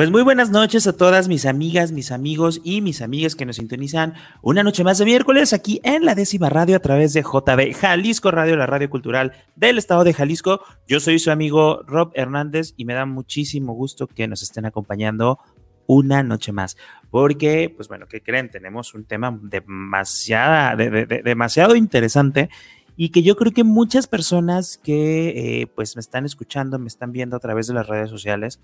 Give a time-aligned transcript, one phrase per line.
[0.00, 3.56] Pues muy buenas noches a todas mis amigas, mis amigos y mis amigas que nos
[3.56, 7.74] sintonizan una noche más de miércoles aquí en la décima radio a través de JB
[7.74, 10.62] Jalisco Radio, la radio cultural del estado de Jalisco.
[10.88, 15.38] Yo soy su amigo Rob Hernández y me da muchísimo gusto que nos estén acompañando
[15.86, 16.78] una noche más.
[17.10, 18.50] Porque, pues bueno, ¿qué creen?
[18.50, 22.48] Tenemos un tema demasiada, demasiado interesante
[22.96, 27.12] y que yo creo que muchas personas que eh, pues me están escuchando, me están
[27.12, 28.60] viendo a través de las redes sociales,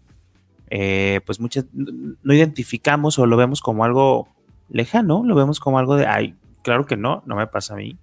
[0.70, 4.28] eh, pues muchas no identificamos o lo vemos como algo
[4.68, 7.98] lejano, lo vemos como algo de, ay, claro que no, no me pasa a mí.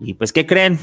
[0.00, 0.78] Y pues, ¿qué creen?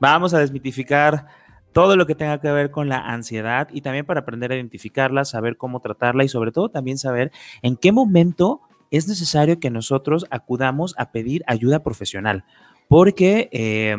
[0.00, 1.26] Vamos a desmitificar
[1.72, 5.24] todo lo que tenga que ver con la ansiedad y también para aprender a identificarla,
[5.24, 7.32] saber cómo tratarla y sobre todo también saber
[7.62, 8.60] en qué momento
[8.90, 12.44] es necesario que nosotros acudamos a pedir ayuda profesional.
[12.88, 13.96] Porque, eh,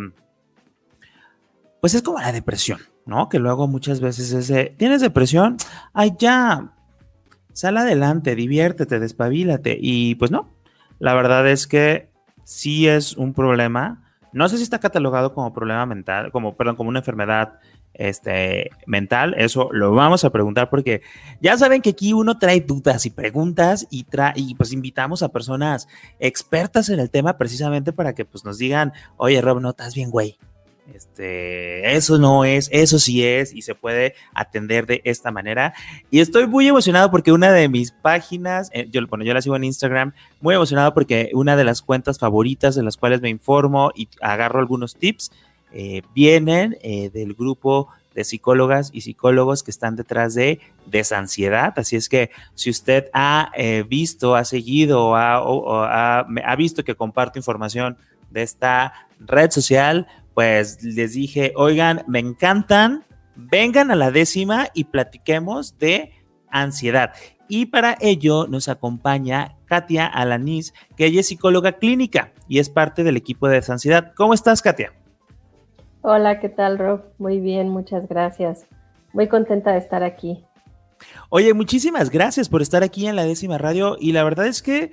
[1.82, 2.80] pues es como la depresión.
[3.06, 3.30] ¿No?
[3.30, 5.58] Que luego muchas veces es de, ¿tienes depresión?
[5.94, 6.74] Ay, ya,
[7.54, 9.78] sal adelante, diviértete, despabilate.
[9.80, 10.50] Y pues no,
[11.00, 12.10] la verdad es que
[12.44, 14.04] sí es un problema.
[14.34, 17.60] No sé si está catalogado como problema mental, como, perdón, como una enfermedad
[17.94, 19.34] este, mental.
[19.38, 21.02] Eso lo vamos a preguntar porque
[21.42, 25.30] ya saben que aquí uno trae dudas y preguntas y, trae, y pues invitamos a
[25.30, 25.88] personas
[26.20, 30.12] expertas en el tema precisamente para que pues nos digan, oye Rob, no estás bien,
[30.12, 30.38] güey.
[30.94, 35.74] Este, eso no es, eso sí es y se puede atender de esta manera.
[36.12, 39.56] Y estoy muy emocionado porque una de mis páginas, eh, yo, bueno, yo la sigo
[39.56, 43.92] en Instagram, muy emocionado porque una de las cuentas favoritas de las cuales me informo
[43.96, 45.32] y agarro algunos tips,
[45.74, 51.74] eh, vienen eh, del grupo de psicólogas y psicólogos que están detrás de desansiedad.
[51.78, 53.52] Así es que si usted ha
[53.90, 57.98] visto, ha seguido o ha visto que comparto información
[58.32, 64.84] de esta red social, pues les dije, oigan, me encantan, vengan a la décima y
[64.84, 66.12] platiquemos de
[66.50, 67.14] ansiedad.
[67.48, 73.04] Y para ello nos acompaña Katia Alanis, que ella es psicóloga clínica y es parte
[73.04, 74.12] del equipo de ansiedad.
[74.16, 74.94] ¿Cómo estás, Katia?
[76.02, 77.02] Hola, ¿qué tal, Rob?
[77.18, 78.68] Muy bien, muchas gracias.
[79.14, 80.44] Muy contenta de estar aquí.
[81.30, 84.92] Oye, muchísimas gracias por estar aquí en la décima radio y la verdad es que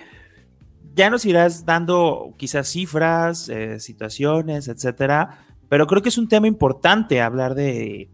[0.95, 6.47] ya nos irás dando quizás cifras, eh, situaciones, etcétera, pero creo que es un tema
[6.47, 8.09] importante hablar de,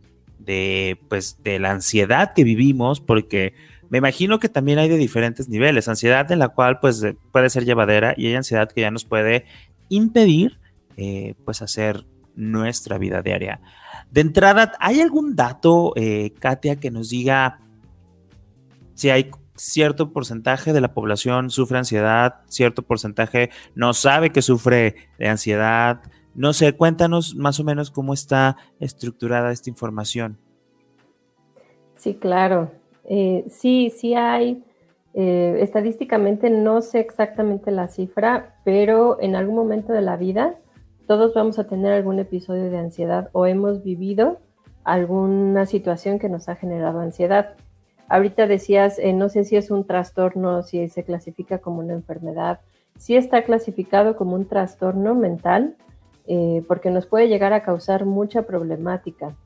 [1.08, 3.54] pues, de la ansiedad que vivimos, porque
[3.90, 7.64] me imagino que también hay de diferentes niveles, ansiedad en la cual pues puede ser
[7.64, 9.46] llevadera y hay ansiedad que ya nos puede
[9.88, 10.60] impedir
[10.96, 12.04] eh, pues hacer
[12.36, 13.60] nuestra vida diaria.
[14.10, 17.60] De entrada, ¿hay algún dato, eh, Katia, que nos diga
[18.94, 24.94] si hay cierto porcentaje de la población sufre ansiedad, cierto porcentaje no sabe que sufre
[25.18, 26.00] de ansiedad.
[26.34, 30.38] No sé, cuéntanos más o menos cómo está estructurada esta información.
[31.96, 32.70] Sí, claro.
[33.04, 34.62] Eh, sí, sí hay.
[35.14, 40.54] Eh, estadísticamente no sé exactamente la cifra, pero en algún momento de la vida
[41.08, 44.38] todos vamos a tener algún episodio de ansiedad o hemos vivido
[44.84, 47.56] alguna situación que nos ha generado ansiedad.
[48.08, 52.60] Ahorita decías, eh, no sé si es un trastorno, si se clasifica como una enfermedad,
[52.96, 55.76] si está clasificado como un trastorno mental,
[56.26, 59.36] eh, porque nos puede llegar a causar mucha problemática.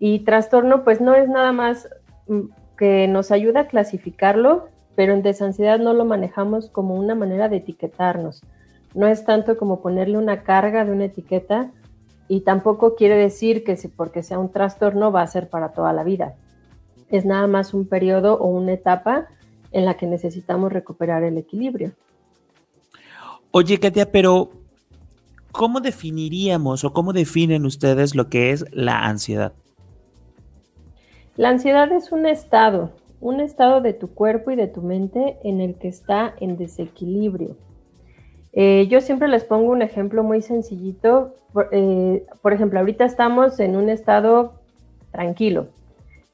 [0.00, 1.88] Y trastorno, pues no es nada más
[2.26, 2.40] mm,
[2.76, 4.66] que nos ayuda a clasificarlo,
[4.96, 8.42] pero en desansiedad no lo manejamos como una manera de etiquetarnos.
[8.92, 11.70] No es tanto como ponerle una carga de una etiqueta
[12.26, 15.92] y tampoco quiere decir que si porque sea un trastorno va a ser para toda
[15.92, 16.34] la vida
[17.10, 19.28] es nada más un periodo o una etapa
[19.72, 21.92] en la que necesitamos recuperar el equilibrio.
[23.50, 24.50] Oye, Katia, pero
[25.52, 29.52] ¿cómo definiríamos o cómo definen ustedes lo que es la ansiedad?
[31.36, 35.60] La ansiedad es un estado, un estado de tu cuerpo y de tu mente en
[35.60, 37.56] el que está en desequilibrio.
[38.52, 41.34] Eh, yo siempre les pongo un ejemplo muy sencillito.
[41.72, 44.54] Eh, por ejemplo, ahorita estamos en un estado
[45.10, 45.68] tranquilo,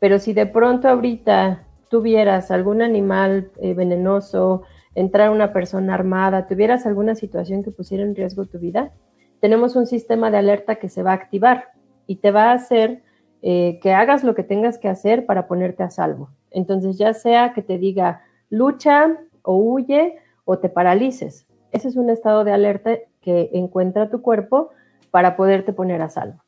[0.00, 4.62] pero si de pronto ahorita tuvieras algún animal eh, venenoso,
[4.94, 8.92] entrar una persona armada, tuvieras alguna situación que pusiera en riesgo tu vida,
[9.40, 11.68] tenemos un sistema de alerta que se va a activar
[12.06, 13.02] y te va a hacer
[13.42, 16.30] eh, que hagas lo que tengas que hacer para ponerte a salvo.
[16.50, 21.46] Entonces, ya sea que te diga lucha o huye o te paralices.
[21.72, 24.70] Ese es un estado de alerta que encuentra tu cuerpo
[25.10, 26.42] para poderte poner a salvo.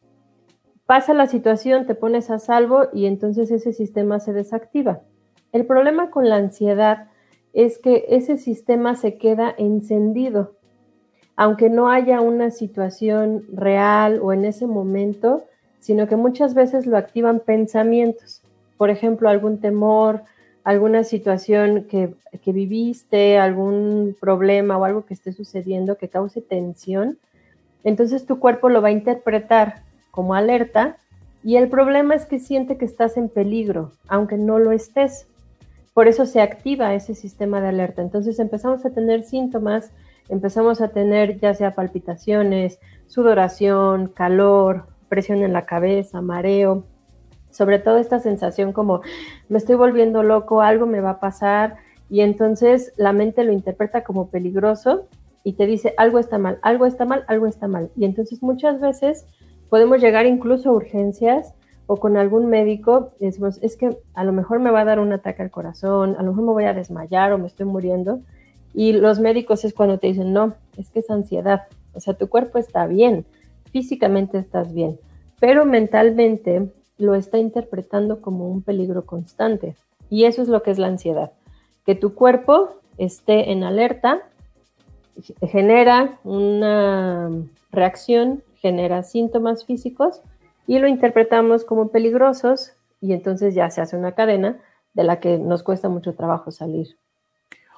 [0.92, 5.00] Pasa la situación, te pones a salvo y entonces ese sistema se desactiva.
[5.50, 7.08] El problema con la ansiedad
[7.54, 10.52] es que ese sistema se queda encendido.
[11.34, 15.44] Aunque no haya una situación real o en ese momento,
[15.80, 18.42] sino que muchas veces lo activan pensamientos.
[18.76, 20.24] Por ejemplo, algún temor,
[20.62, 27.16] alguna situación que, que, viviste, algún problema o algo que esté sucediendo que cause tensión,
[27.82, 30.99] entonces tu cuerpo lo va a interpretar como alerta
[31.43, 35.26] y el problema es que siente que estás en peligro, aunque no lo estés.
[35.93, 38.00] Por eso se activa ese sistema de alerta.
[38.00, 39.91] Entonces empezamos a tener síntomas,
[40.29, 42.79] empezamos a tener ya sea palpitaciones,
[43.09, 46.85] sudoración, calor, presión en la cabeza, mareo,
[47.50, 49.03] sobre todo esta sensación como
[49.49, 51.76] me estoy volviendo loco, algo me va a pasar
[52.09, 55.09] y entonces la mente lo interpreta como peligroso
[55.44, 57.91] y te dice algo está mal, algo está mal, algo está mal.
[57.97, 59.26] Y entonces muchas veces
[59.72, 61.54] podemos llegar incluso a urgencias
[61.86, 65.40] o con algún médico es que a lo mejor me va a dar un ataque
[65.40, 68.20] al corazón, a lo mejor me voy a desmayar o me estoy muriendo.
[68.74, 71.62] Y los médicos es cuando te dicen, no, es que es ansiedad.
[71.94, 73.24] O sea, tu cuerpo está bien,
[73.70, 75.00] físicamente estás bien,
[75.40, 79.75] pero mentalmente lo está interpretando como un peligro constante.
[80.10, 81.32] Y eso es lo que es la ansiedad,
[81.86, 84.20] que tu cuerpo esté en alerta,
[85.40, 87.30] genera una
[87.70, 90.23] reacción, genera síntomas físicos
[90.67, 94.61] y lo interpretamos como peligrosos y entonces ya se hace una cadena
[94.94, 96.97] de la que nos cuesta mucho trabajo salir.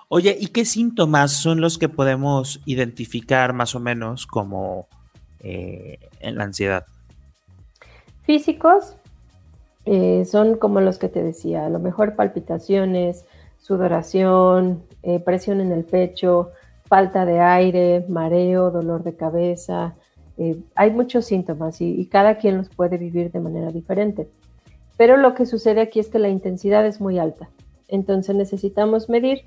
[0.09, 4.87] Oye, ¿y qué síntomas son los que podemos identificar más o menos como
[5.41, 6.85] eh, en la ansiedad?
[8.23, 8.97] Físicos,
[9.87, 13.25] eh, son como los que te decía, a lo mejor palpitaciones,
[13.59, 16.51] sudoración, eh, presión en el pecho,
[16.87, 19.95] falta de aire, mareo, dolor de cabeza.
[20.39, 24.29] Eh, hay muchos síntomas y, cada quien los puede vivir de manera diferente.
[24.97, 27.49] Pero lo que sucede aquí es que la intensidad es muy alta.
[27.89, 29.43] Entonces necesitamos medir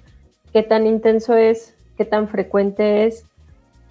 [0.54, 3.26] qué tan intenso es, qué tan frecuente es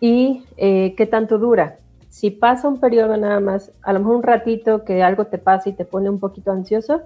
[0.01, 1.79] y qué tanto dura
[2.17, 5.69] si pasa un periodo nada más, a lo mejor un ratito que algo te pasa
[5.69, 7.03] y te pone un poquito ansioso,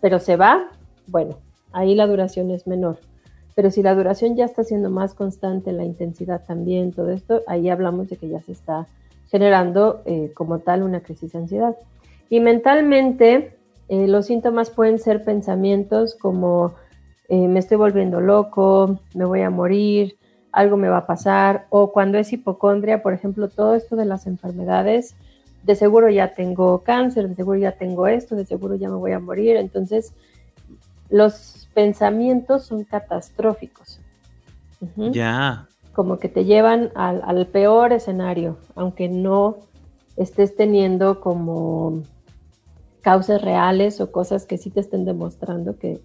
[0.00, 0.70] pero se va,
[1.08, 1.36] bueno,
[1.72, 2.98] ahí la duración es menor.
[3.56, 7.70] Pero si la duración ya está siendo más constante, la intensidad también, todo esto, ahí
[7.70, 8.86] hablamos de que ya se está
[9.32, 11.76] generando eh, como tal una crisis de ansiedad.
[12.28, 13.56] Y mentalmente,
[13.88, 16.74] eh, los síntomas pueden ser pensamientos como
[17.28, 20.18] eh, me estoy volviendo loco, me voy a morir,
[20.52, 24.26] algo me va a pasar, o cuando es hipocondria, por ejemplo, todo esto de las
[24.26, 25.16] enfermedades,
[25.62, 29.12] de seguro ya tengo cáncer, de seguro ya tengo esto, de seguro ya me voy
[29.12, 29.56] a morir.
[29.56, 30.12] Entonces,
[31.08, 33.98] los pensamientos son catastróficos.
[35.12, 35.68] Ya.
[35.92, 39.58] Como que te llevan al, peor escenario, aunque no
[40.16, 42.02] estés teniendo como
[43.02, 46.00] causas reales o cosas que sí te estén demostrando que,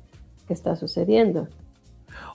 [0.50, 1.50] está sucediendo.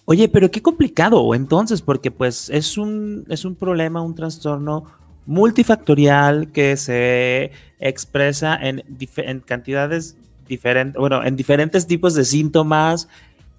[0.05, 4.85] Oye, pero qué complicado entonces, porque pues es un, es un problema, un trastorno
[5.25, 13.09] multifactorial que se expresa en cantidades diferentes, bueno, en diferentes tipos de síntomas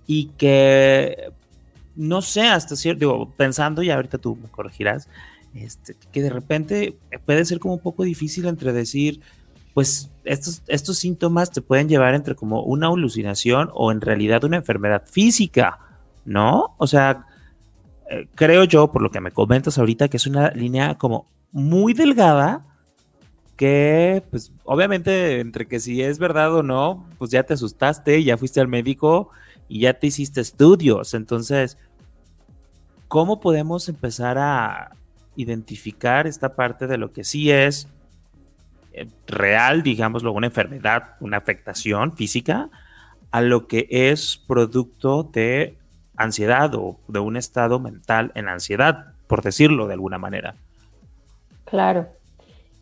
[0.05, 1.31] y que
[1.95, 5.07] no sé, hasta cierto, digo, pensando, y ahorita tú me corregirás,
[5.53, 9.21] este, que de repente puede ser como un poco difícil entre decir,
[9.73, 14.57] pues estos, estos síntomas te pueden llevar entre como una alucinación o en realidad una
[14.57, 15.79] enfermedad física.
[16.25, 16.75] ¿no?
[16.77, 17.25] O sea,
[18.09, 21.93] eh, creo yo, por lo que me comentas ahorita, que es una línea como muy
[21.93, 22.65] delgada
[23.55, 28.37] que, pues, obviamente, entre que si es verdad o no, pues ya te asustaste, ya
[28.37, 29.29] fuiste al médico
[29.73, 31.15] y ya te hiciste estudios.
[31.15, 31.79] Entonces,
[33.07, 34.91] ¿cómo podemos empezar a
[35.35, 37.87] identificar esta parte de lo que sí es
[38.91, 42.69] eh, real, digámoslo, una enfermedad, una afectación física,
[43.31, 45.75] a lo que es producto de
[46.17, 50.53] ansiedad o de un estado mental en ansiedad, por decirlo de alguna manera.
[51.65, 52.09] Claro.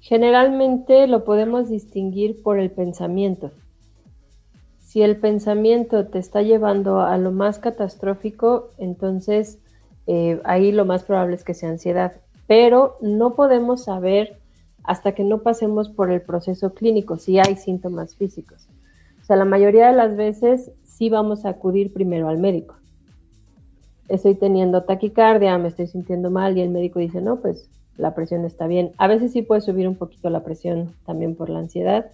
[0.01, 3.53] Generalmente lo podemos distinguir por el pensamiento.
[4.91, 9.57] Si el pensamiento te está llevando a lo más catastrófico, entonces
[10.05, 12.17] eh, ahí lo más probable es que sea ansiedad.
[12.45, 14.37] Pero no podemos saber
[14.83, 18.67] hasta que no pasemos por el proceso clínico si hay síntomas físicos.
[19.21, 22.75] O sea, la mayoría de las veces sí vamos a acudir primero al médico
[24.09, 28.43] estoy teniendo taquicardia, me estoy sintiendo mal y el médico dice, no, pues la presión
[28.43, 28.91] está bien.
[28.97, 32.07] A veces sí puede subir un poquito la presión también por la ansiedad,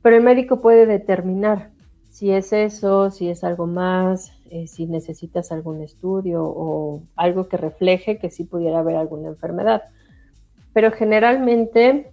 [0.00, 1.71] pero el médico puede determinar
[2.12, 7.56] si es eso, si es algo más, eh, si necesitas algún estudio o algo que
[7.56, 9.82] refleje que sí pudiera haber alguna enfermedad.
[10.74, 12.12] pero generalmente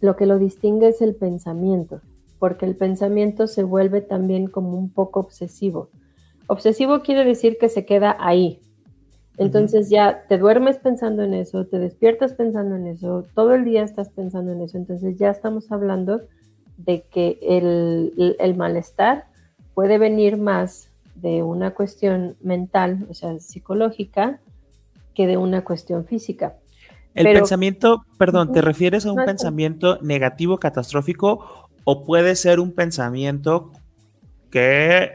[0.00, 2.00] lo que lo distingue es el pensamiento,
[2.38, 5.88] porque el pensamiento se vuelve también como un poco obsesivo.
[6.48, 8.60] Obsesivo quiere decir que se queda ahí.
[9.36, 13.84] Entonces ya te duermes pensando en eso, te despiertas pensando en eso, todo el día
[13.84, 14.76] estás pensando en eso.
[14.76, 16.22] Entonces ya estamos hablando
[16.78, 19.26] de que el, el malestar
[19.74, 24.40] puede venir más de una cuestión mental, o sea, psicológica,
[25.14, 26.54] que de una cuestión física.
[27.14, 33.72] El pensamiento, perdón, ¿te refieres a un pensamiento negativo, catastrófico, o puede ser un pensamiento
[34.50, 35.10] que,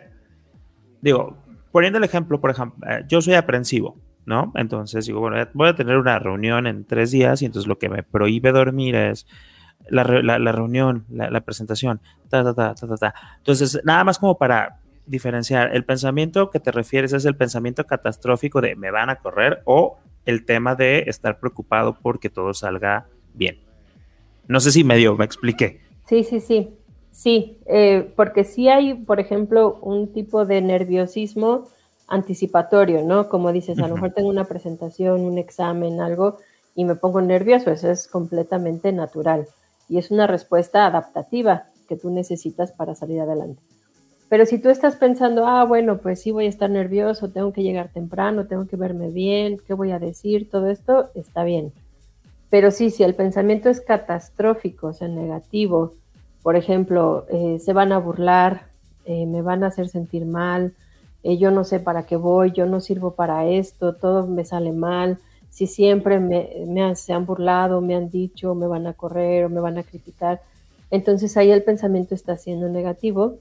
[1.01, 1.38] digo,
[1.72, 4.51] poniendo el ejemplo, por ejemplo, eh, yo soy aprensivo, ¿no?
[4.55, 7.89] Entonces digo, bueno, voy a tener una reunión en tres días y entonces lo que
[7.89, 9.25] me prohíbe dormir es
[9.89, 11.99] la, reunión, la, presentación,
[12.29, 13.13] ta, ta, ta, ta, ta.
[13.37, 18.61] Entonces, nada más como para diferenciar, el pensamiento que te refieres es el pensamiento catastrófico
[18.61, 23.59] de me van a correr o el tema de estar preocupado porque todo salga bien.
[24.47, 25.81] No sé si medio me expliqué.
[26.07, 26.69] Sí, sí, sí.
[27.11, 31.67] Sí, eh, porque sí hay, por ejemplo, un tipo de nerviosismo
[32.07, 33.29] anticipatorio, ¿no?
[33.29, 36.37] Como dices, a lo mejor tengo una presentación, un examen, algo,
[36.75, 39.47] y me pongo nervioso, eso es completamente natural.
[39.93, 43.62] Y es una respuesta adaptativa que tú necesitas para salir adelante.
[44.27, 47.62] Pero si tú estás pensando, ah, bueno, pues sí voy a estar nervioso, tengo que
[47.62, 50.50] llegar temprano, tengo que verme bien, ¿qué voy a decir?
[50.50, 51.73] Todo esto está bien.
[52.50, 55.93] Pero sí, si el pensamiento es catastrófico, o sea, negativo,
[56.41, 58.69] por ejemplo, eh, se van a burlar,
[59.05, 60.73] eh, me van a hacer sentir mal,
[61.21, 64.71] eh, yo no sé para qué voy, yo no sirvo para esto, todo me sale
[64.71, 65.19] mal,
[65.53, 69.50] si siempre me, me se han burlado, me han dicho, me van a correr o
[69.50, 70.41] me van a criticar,
[70.89, 73.38] entonces ahí el pensamiento está siendo negativo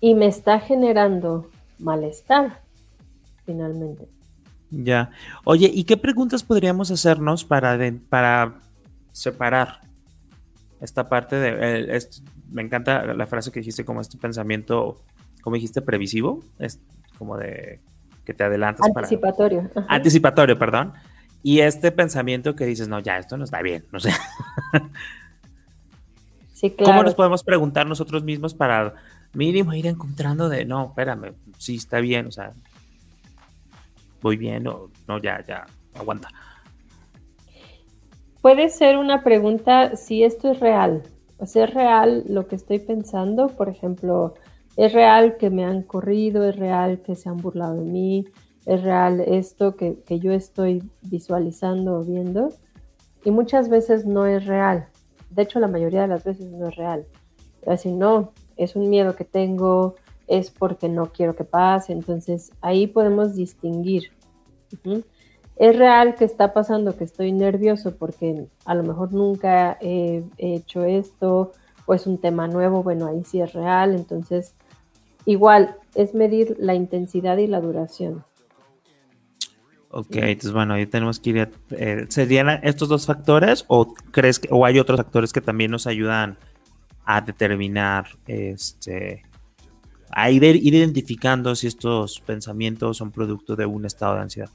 [0.00, 2.60] y me está generando malestar,
[3.46, 4.06] finalmente.
[4.70, 5.12] Ya.
[5.44, 7.78] Oye, ¿y qué preguntas podríamos hacernos para,
[8.10, 8.60] para
[9.12, 9.80] separar
[10.82, 12.06] esta parte de...
[12.50, 15.00] me encanta la frase que dijiste como este pensamiento,
[15.40, 16.80] como dijiste, previsivo, es
[17.16, 17.80] como de
[18.26, 19.70] que te adelantas Anticipatorio.
[19.88, 20.92] Anticipatorio, perdón.
[21.42, 24.12] Y este pensamiento que dices, no, ya, esto no está bien, no sé.
[26.52, 26.84] Sí, claro.
[26.92, 28.94] ¿Cómo nos podemos preguntar nosotros mismos para
[29.32, 32.52] mínimo ir encontrando de, no, espérame, sí está bien, o sea,
[34.20, 36.28] voy bien o no, ya, ya, aguanta.
[38.42, 41.02] Puede ser una pregunta si esto es real,
[41.38, 44.34] o sea, es real lo que estoy pensando, por ejemplo,
[44.76, 48.26] es real que me han corrido, es real que se han burlado de mí,
[48.66, 52.50] es real esto que, que yo estoy visualizando o viendo,
[53.24, 54.88] y muchas veces no es real.
[55.30, 57.06] De hecho, la mayoría de las veces no es real.
[57.66, 62.86] Así, no, es un miedo que tengo, es porque no quiero que pase, entonces ahí
[62.86, 64.12] podemos distinguir.
[65.56, 70.84] Es real que está pasando, que estoy nervioso porque a lo mejor nunca he, hecho
[70.84, 71.52] esto
[71.84, 74.54] o es un tema nuevo, bueno, ahí sí es real, entonces
[75.26, 78.24] igual es medir la intensidad y la duración.
[79.92, 81.50] Ok, entonces bueno, ahí tenemos que ir.
[81.70, 85.88] Eh, ¿Serían estos dos factores o crees que o hay otros factores que también nos
[85.88, 86.38] ayudan
[87.04, 89.24] a determinar, este,
[90.10, 94.50] a ir, identificando si estos pensamientos son producto de un estado de ansiedad.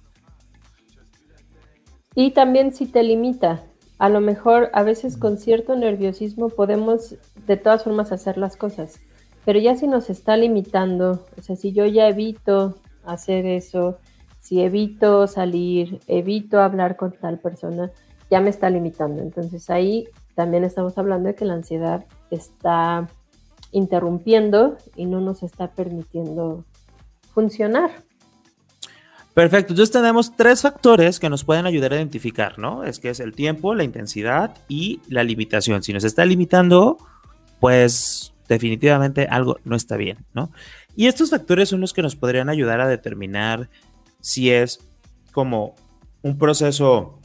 [2.15, 3.63] Y también si te limita,
[3.98, 7.15] a lo mejor a veces con cierto nerviosismo podemos
[7.46, 9.01] de todas formas hacer las cosas,
[9.44, 14.00] pero ya si nos está limitando, o sea, si yo ya evito hacer eso,
[14.46, 17.90] si evito salir, evito hablar con tal persona,
[18.30, 19.24] ya me está limitando.
[19.24, 23.10] Entonces ahí también estamos hablando de que la ansiedad está
[23.72, 26.64] interrumpiendo y no nos está permitiendo
[27.34, 27.90] funcionar.
[29.34, 32.84] Perfecto, entonces tenemos tres factores que nos pueden ayudar a identificar, ¿no?
[32.84, 35.82] Es que es el tiempo, la intensidad y la limitación.
[35.82, 37.00] Si nos está limitando,
[37.60, 40.52] pues definitivamente algo no está bien, ¿no?
[40.96, 43.70] Y estos factores son los que nos podrían ayudar a determinar
[44.25, 44.79] si es
[45.32, 45.75] como
[46.24, 47.20] un proceso,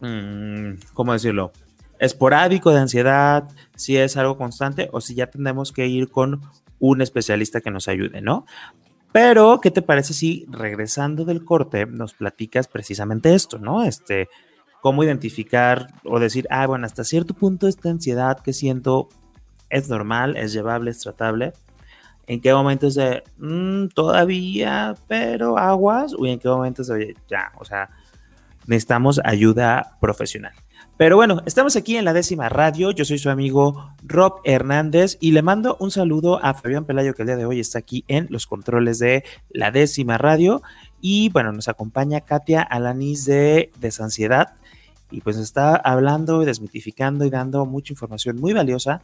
[0.00, 1.52] mm, ¿cómo decirlo?
[1.98, 6.42] esporádico de ansiedad, si es algo constante o si ya tenemos que ir con
[6.80, 8.44] un especialista que nos ayude, ¿no?
[9.12, 13.84] Pero, ¿qué te parece si regresando del corte nos platicas precisamente esto, ¿no?
[13.84, 14.28] Este,
[14.82, 19.08] cómo identificar o decir, ah, bueno, hasta cierto punto esta ansiedad que siento
[19.70, 21.52] es normal, es llevable, es tratable.
[22.32, 26.14] ¿En qué momentos de mm, todavía, pero aguas?
[26.14, 27.90] ¿O en qué momentos de, ya, o sea,
[28.66, 30.54] necesitamos ayuda profesional?
[30.96, 32.90] Pero bueno, estamos aquí en la décima radio.
[32.90, 37.20] Yo soy su amigo Rob Hernández y le mando un saludo a Fabián Pelayo que
[37.20, 40.62] el día de hoy está aquí en los controles de la décima radio.
[41.02, 44.54] Y bueno, nos acompaña Katia Alanis de Desansiedad.
[45.10, 49.02] y pues está hablando y desmitificando y dando mucha información muy valiosa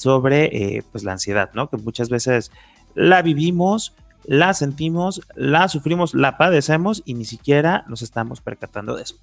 [0.00, 1.68] sobre eh, pues la ansiedad, ¿no?
[1.68, 2.50] Que muchas veces
[2.94, 3.94] la vivimos,
[4.24, 9.16] la sentimos, la sufrimos, la padecemos y ni siquiera nos estamos percatando de eso.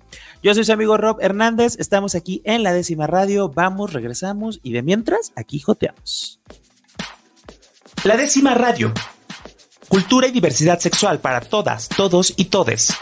[0.43, 4.73] Yo soy su amigo Rob Hernández, estamos aquí en la décima radio, vamos, regresamos y
[4.73, 6.39] de mientras aquí joteamos.
[8.03, 8.93] La décima radio.
[9.87, 12.93] Cultura y diversidad sexual para todas, todos y todes.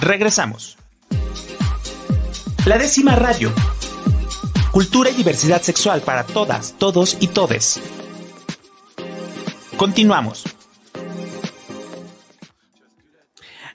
[0.00, 0.78] Regresamos.
[2.66, 3.52] La décima radio.
[4.70, 7.80] Cultura y diversidad sexual para todas, todos y todes.
[9.80, 10.44] Continuamos.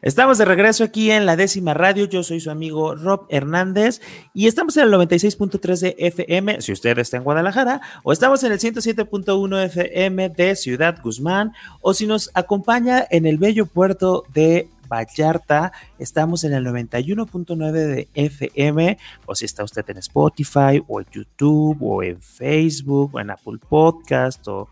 [0.03, 2.05] Estamos de regreso aquí en la décima radio.
[2.05, 6.99] Yo soy su amigo Rob Hernández y estamos en el 96.3 de FM, si usted
[6.99, 12.29] está en Guadalajara, o estamos en el 107.1 FM de Ciudad Guzmán, o si nos
[12.35, 19.45] acompaña en el bello puerto de Vallarta, estamos en el 91.9 de FM, o si
[19.45, 24.69] está usted en Spotify, o en YouTube, o en Facebook, o en Apple Podcast, o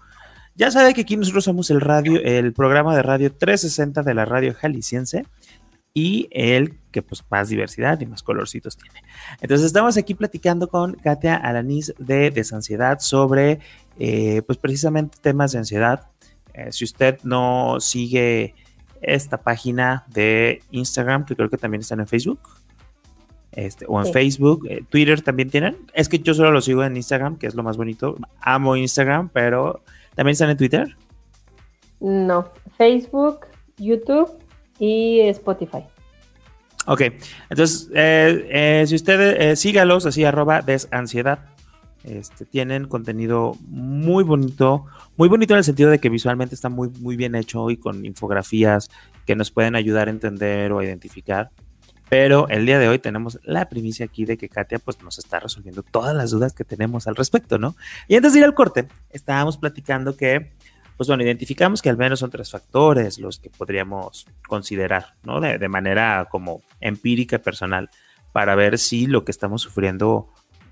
[0.55, 4.25] ya sabe que aquí nosotros somos el radio, el programa de radio 360 de la
[4.25, 5.25] radio jalisciense
[5.93, 9.01] y el que pues más diversidad y más colorcitos tiene.
[9.41, 13.59] Entonces estamos aquí platicando con Katia Alanis de Desansiedad sobre
[13.99, 16.07] eh, pues precisamente temas de ansiedad.
[16.53, 18.55] Eh, si usted no sigue
[19.01, 22.39] esta página de Instagram, que creo que también están en Facebook,
[23.51, 25.77] este, o en Facebook, eh, Twitter también tienen.
[25.93, 28.17] Es que yo solo lo sigo en Instagram, que es lo más bonito.
[28.41, 29.83] Amo Instagram, pero
[30.15, 30.97] ¿También están en Twitter?
[31.99, 34.29] No, Facebook, YouTube
[34.79, 35.85] y Spotify.
[36.85, 37.01] Ok,
[37.49, 41.39] entonces, eh, eh, si ustedes eh, sígalos así, arroba desansiedad.
[42.03, 46.89] Este, tienen contenido muy bonito, muy bonito en el sentido de que visualmente está muy,
[46.99, 48.89] muy bien hecho y con infografías
[49.25, 51.51] que nos pueden ayudar a entender o a identificar.
[52.09, 55.39] Pero el día de hoy tenemos la primicia aquí de que Katia pues nos está
[55.39, 57.75] resolviendo todas las dudas que tenemos al respecto, ¿no?
[58.07, 60.51] Y antes de ir al corte, estábamos platicando que,
[60.97, 65.39] pues bueno, identificamos que al menos son tres factores los que podríamos considerar, ¿no?
[65.39, 67.89] De, manera como empírica personal
[68.31, 70.29] para ver si lo que estamos sufriendo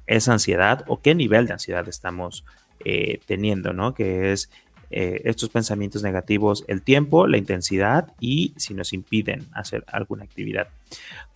[0.08, 2.44] es ansiedad o qué nivel de ansiedad estamos
[2.84, 3.94] eh, teniendo, ¿no?
[3.94, 4.50] Que es
[4.92, 10.68] eh, estos pensamientos negativos, el tiempo, la intensidad y si nos impiden hacer alguna actividad.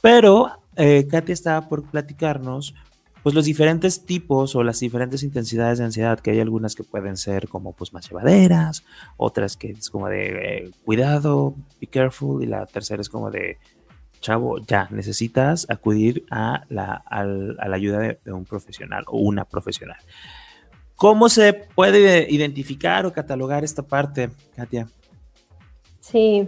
[0.01, 2.75] Pero eh, Katia estaba por platicarnos
[3.25, 7.17] pues los diferentes tipos o las diferentes intensidades de ansiedad, que hay algunas que pueden
[7.17, 8.83] ser como pues más llevaderas,
[9.17, 13.57] otras que es como de eh, cuidado, be careful, y la tercera es como de
[14.21, 17.03] chavo, ya necesitas acudir a la,
[17.73, 19.97] ayuda de, un profesional o una profesional.
[20.95, 24.87] ¿Cómo se puede identificar o catalogar esta parte, Katia?
[25.99, 26.47] Sí,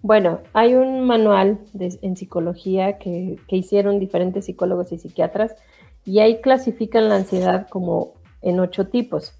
[0.00, 5.54] bueno, hay un manual en psicología que, hicieron diferentes psicólogos y psiquiatras
[6.04, 9.32] y ahí clasifican la ansiedad como en ocho tipos.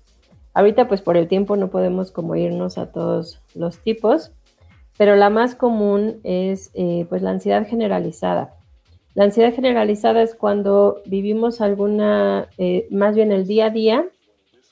[0.54, 4.33] Ahorita pues por el tiempo no podemos como irnos a todos los tipos,
[4.96, 8.54] pero la más común es eh, pues la ansiedad generalizada.
[9.14, 14.07] La ansiedad generalizada es cuando vivimos alguna, eh, más bien el día a día,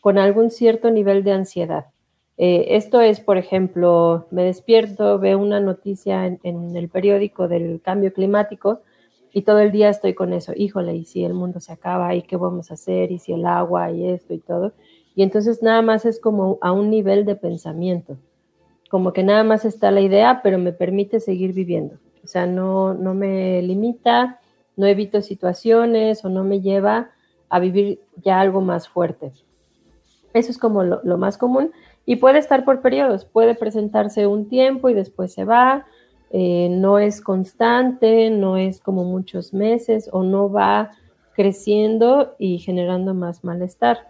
[0.03, 1.87] con algún cierto nivel de ansiedad.
[2.37, 8.13] Eh, esto es, por ejemplo, me despierto, veo una noticia en, el periódico del cambio
[8.13, 8.83] climático
[9.33, 12.23] y todo el día estoy con eso, híjole, y si el mundo se acaba, y
[12.23, 14.73] qué vamos a hacer, y si el agua y esto y todo.
[15.15, 18.19] Y entonces nada más es como a un nivel de pensamiento,
[18.91, 21.95] como que nada más está la idea, pero me permite seguir viviendo.
[22.25, 24.41] O sea, no, no me limita,
[24.77, 27.13] no evito situaciones o no me lleva
[27.49, 29.33] a vivir ya algo más fuerte.
[30.35, 31.73] Eso es como lo, más común
[32.07, 35.87] y puede estar por periodos, puede presentarse un tiempo y después se va,
[36.31, 40.93] eh, no es constante, no es como muchos meses o no va
[41.35, 44.09] creciendo y generando más malestar.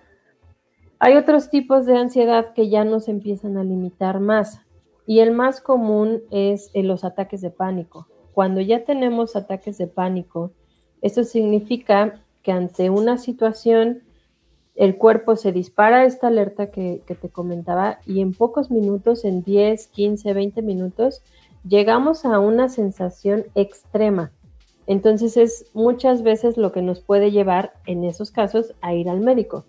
[0.98, 4.60] Hay otros tipos de ansiedad que ya nos empiezan a limitar más
[5.06, 8.06] y el más común es eh, los ataques de pánico.
[8.32, 10.52] Cuando ya tenemos ataques de pánico,
[11.00, 14.02] esto significa que ante una situación
[14.74, 19.86] el cuerpo se dispara esta alerta que, te comentaba y en pocos minutos, en 10,
[19.88, 21.22] 15, 20 minutos,
[21.66, 24.32] llegamos a una sensación extrema.
[24.86, 29.20] Entonces es muchas veces lo que nos puede llevar en esos casos a ir al
[29.20, 29.64] médico.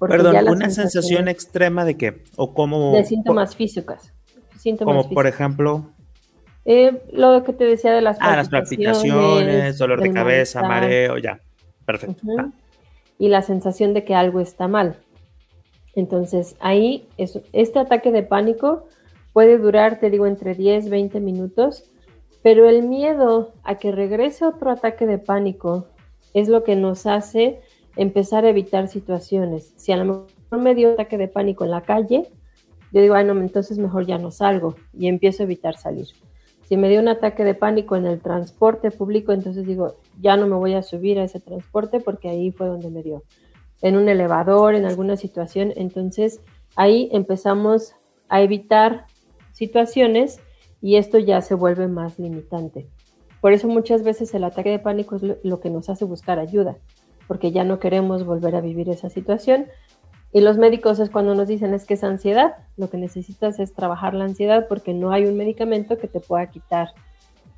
[0.00, 2.24] Perdón, una sensación, extrema de qué?
[2.36, 2.92] O como...
[2.92, 4.12] De síntomas físicos.
[4.82, 5.90] como por ejemplo...
[6.68, 11.38] Eh, lo que te decía de las ah, las palpitaciones, dolor de cabeza, mareo, ya.
[11.84, 12.26] Perfecto
[13.18, 14.98] y la sensación de que algo está mal.
[15.94, 18.84] Entonces ahí este ataque de pánico
[19.32, 21.90] puede durar, te digo, entre 10, 20 minutos,
[22.42, 25.86] pero el miedo a que regrese otro ataque de pánico
[26.34, 27.60] es lo que nos hace
[27.96, 29.72] empezar a evitar situaciones.
[29.76, 32.30] Si a lo mejor me dio ataque de pánico en la calle,
[32.92, 36.06] yo digo, ay, no, entonces mejor ya no salgo y empiezo a evitar salir.
[36.66, 40.48] Si me dio un ataque de pánico en el transporte público, entonces digo, ya no
[40.48, 43.22] me voy a subir a ese transporte porque ahí fue donde me dio.
[43.82, 46.40] En un elevador, en alguna situación, entonces
[46.74, 47.94] ahí empezamos
[48.28, 49.06] a evitar
[49.52, 50.40] situaciones
[50.82, 52.88] y esto ya se vuelve más limitante.
[53.40, 56.78] Por eso muchas veces el ataque de pánico es lo que nos hace buscar ayuda,
[57.28, 59.66] porque ya no queremos volver a vivir esa situación.
[60.36, 63.72] Y los médicos es cuando nos dicen es que es ansiedad, lo que necesitas es
[63.72, 66.90] trabajar la ansiedad porque no hay un medicamento que te pueda quitar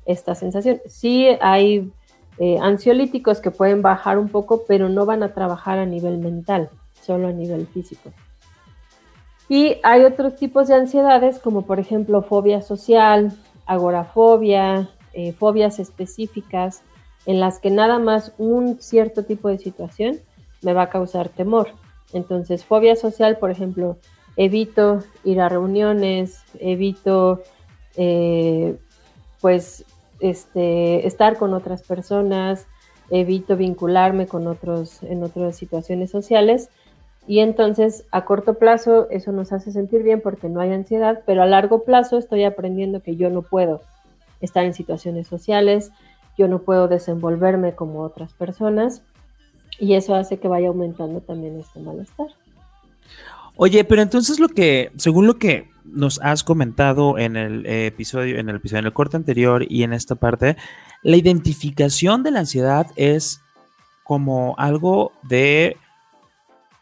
[0.05, 0.79] esta sensación.
[0.85, 1.91] Sí hay
[2.37, 6.69] eh, ansiolíticos que pueden bajar un poco, pero no van a trabajar a nivel mental,
[7.01, 8.13] solo a nivel físico.
[9.49, 13.33] Y hay otros tipos de ansiedades, como por ejemplo fobia social,
[13.65, 16.81] agorafobia, eh, fobias específicas,
[17.25, 20.17] en las que nada más un cierto tipo de situación
[20.61, 21.73] me va a causar temor.
[22.13, 23.97] Entonces, fobia social, por ejemplo,
[24.35, 27.43] evito ir a reuniones, evito
[27.97, 28.77] eh,
[29.41, 29.85] pues
[30.19, 32.67] este, estar con otras personas,
[33.09, 36.69] evito vincularme con otros en otras situaciones sociales.
[37.27, 41.43] Y entonces a corto plazo eso nos hace sentir bien porque no hay ansiedad, pero
[41.43, 43.81] a largo plazo estoy aprendiendo que yo no puedo
[44.41, 45.91] estar en situaciones sociales,
[46.37, 49.03] yo no puedo desenvolverme como otras personas
[49.79, 52.27] y eso hace que vaya aumentando también este malestar.
[53.55, 58.49] Oye, pero entonces lo que, según lo que nos has comentado en el episodio, en
[58.49, 60.55] el episodio, corte anterior y en esta parte,
[61.03, 63.41] la identificación de la ansiedad es
[64.03, 65.77] como algo de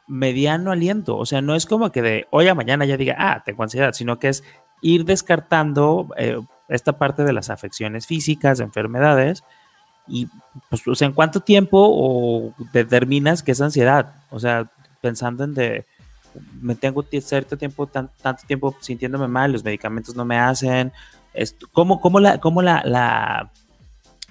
[0.07, 1.17] mediano aliento.
[1.17, 3.93] O sea, no es como que de hoy a mañana ya diga, ah, tengo ansiedad,
[3.93, 4.43] sino que es
[4.81, 9.43] ir descartando eh, esta parte de las afecciones físicas, de enfermedades.
[10.07, 10.27] Y,
[10.69, 14.15] pues, o ¿en cuánto tiempo determinas que es ansiedad?
[14.29, 15.85] O sea, pensando en de,
[16.61, 20.91] me tengo cierto tiempo, tanto tiempo sintiéndome mal, los medicamentos no me hacen.
[21.71, 23.51] ¿Cómo, cómo, la, cómo la,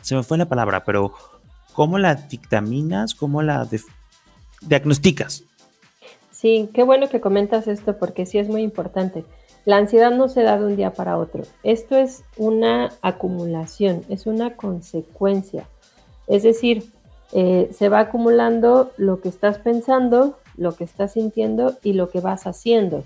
[0.01, 1.15] se me fue la palabra, pero
[1.73, 3.69] cómo la dictaminas, cómo la
[4.63, 5.45] diagnosticas?
[6.31, 9.25] Sí, qué bueno que comentas esto porque sí es muy importante.
[9.67, 11.43] La ansiedad no se da de un día para otro.
[11.65, 15.69] Esto es una acumulación, es una consecuencia.
[16.29, 16.93] Es decir,
[17.33, 22.21] eh, se va acumulando lo que estás pensando, lo que estás sintiendo y lo que
[22.21, 23.03] vas haciendo.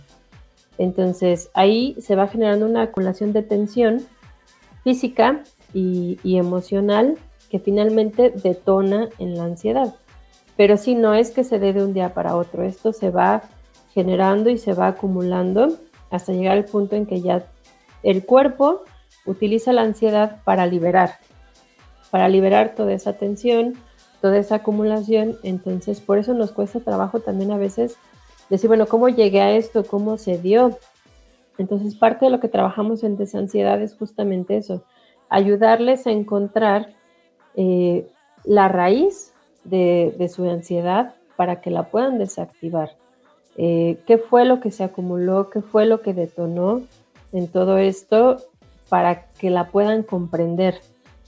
[0.77, 4.03] Entonces ahí se va generando una acumulación de tensión
[4.85, 5.43] física
[5.73, 7.17] y emocional
[7.49, 9.95] que finalmente detona en la ansiedad.
[10.59, 13.45] Pero sí, no es que se dé de un día para otro, esto se va
[13.95, 15.79] generando y se va acumulando
[16.11, 17.47] hasta llegar al punto en que ya
[18.03, 18.83] el cuerpo
[19.27, 21.19] utiliza la ansiedad para liberar,
[22.11, 23.75] para liberar toda esa tensión,
[24.21, 25.37] toda esa acumulación.
[25.43, 27.97] Entonces, por eso nos cuesta trabajo también a veces
[28.49, 29.85] decir, bueno, ¿cómo llegué a esto?
[29.85, 30.79] ¿Cómo se dio?
[31.59, 34.83] Entonces, parte de lo que trabajamos en desansiedad es justamente eso,
[35.29, 36.95] ayudarles a encontrar
[37.55, 38.09] eh,
[38.45, 39.33] la raíz
[39.65, 42.97] de, su ansiedad para que la puedan desactivar.
[43.63, 45.51] Eh, ¿Qué fue lo que se acumuló?
[45.51, 46.81] ¿Qué fue lo que detonó
[47.31, 48.39] en todo esto
[48.89, 50.81] para que la puedan comprender?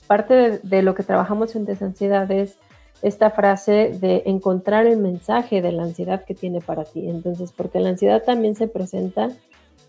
[0.07, 2.57] Parte de, lo que trabajamos en desansiedad es
[3.03, 7.07] esta frase de encontrar el mensaje de la ansiedad que tiene para ti.
[7.07, 9.29] Entonces, porque la ansiedad también se presenta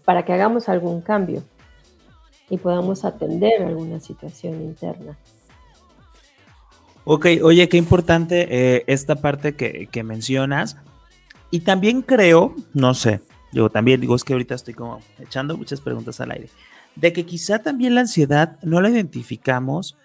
[0.03, 1.43] para que hagamos algún cambio
[2.49, 5.17] y podamos atender alguna situación interna.
[7.05, 10.75] Ok, oye, qué importante eh, esta parte que, que, mencionas.
[11.53, 15.81] Y también creo, no sé, yo también digo, es que ahorita estoy como echando muchas
[15.81, 16.49] preguntas al aire,
[16.95, 19.95] de que quizá también la ansiedad no la identificamos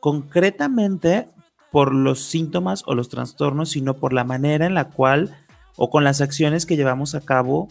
[0.00, 1.28] concretamente
[1.70, 5.36] por los síntomas o los trastornos, sino por la manera en la cual
[5.76, 7.68] o con las acciones que llevamos a cabo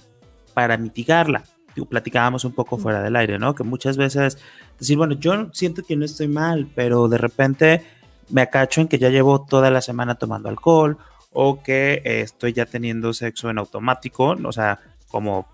[0.54, 1.44] para mitigarla.
[1.90, 3.56] platicábamos un poco fuera del aire, ¿no?
[3.56, 4.38] Que muchas veces
[4.78, 7.84] decir, bueno, yo siento que no estoy mal, pero de repente
[8.30, 11.00] me acacho en que ya llevo toda la semana tomando alcohol
[11.34, 15.48] o que eh, estoy ya teniendo sexo en automático, o sea, como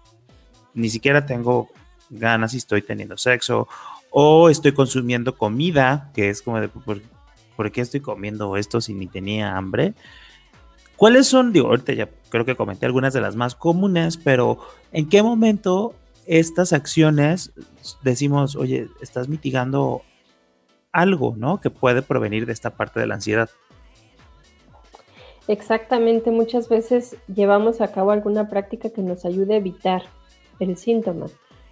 [0.74, 1.70] ni siquiera tengo
[2.10, 3.68] ganas y estoy teniendo sexo,
[4.12, 9.08] o estoy consumiendo comida, que es como de, ¿por, qué estoy comiendo esto si ni
[9.08, 9.94] tenía hambre?
[10.96, 14.60] ¿Cuáles son, digo, ahorita ya creo que comenté algunas de las más comunes, pero
[14.92, 17.52] ¿en qué momento estas acciones
[18.04, 20.04] decimos, oye, estás mitigando
[20.92, 21.62] algo, ¿no?
[21.62, 23.50] Que puede provenir de esta parte de la ansiedad.
[25.50, 30.04] Exactamente, muchas veces llevamos a cabo alguna práctica que nos ayude a evitar
[30.60, 31.26] el síntoma.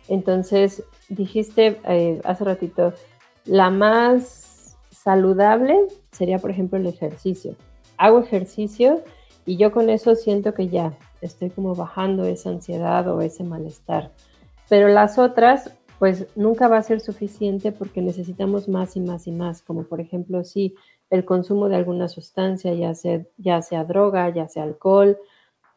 [0.08, 2.94] Entonces, dijiste eh, hace ratito,
[3.46, 5.78] la más saludable
[6.12, 7.56] sería, por ejemplo, el ejercicio.
[7.98, 9.04] hago ejercicio
[9.46, 14.12] y yo con eso siento que ya estoy como bajando esa ansiedad o ese malestar.
[14.70, 19.32] Pero las otras, pues nunca va a ser suficiente porque necesitamos más y más y
[19.32, 20.74] más, como por ejemplo, si
[21.10, 25.18] el consumo de alguna sustancia, ya sea, ya sea droga, ya sea alcohol,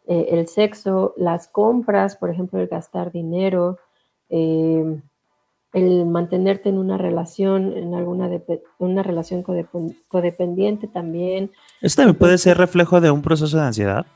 [0.06, 3.78] eh, el sexo, las compras, por ejemplo, el gastar dinero,
[4.28, 5.00] eh,
[5.72, 8.28] el mantenerte en una relación, en alguna
[8.78, 9.44] una relación
[10.08, 11.52] codependiente también.
[11.80, 14.06] ¿Esto también puede ser reflejo de un proceso de ansiedad?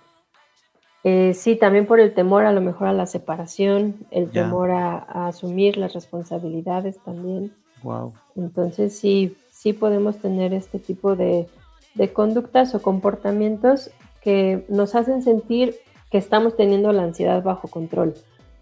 [1.04, 5.28] Eh, sí, también por el temor a lo mejor a la separación, el temor a,
[5.28, 7.54] asumir las responsabilidades también.
[7.82, 8.14] Wow.
[8.34, 11.48] Entonces sí, sí podemos tener este tipo de,
[11.94, 13.90] de conductas o comportamientos
[14.22, 15.74] que nos hacen sentir
[16.12, 18.14] que estamos teniendo la ansiedad bajo control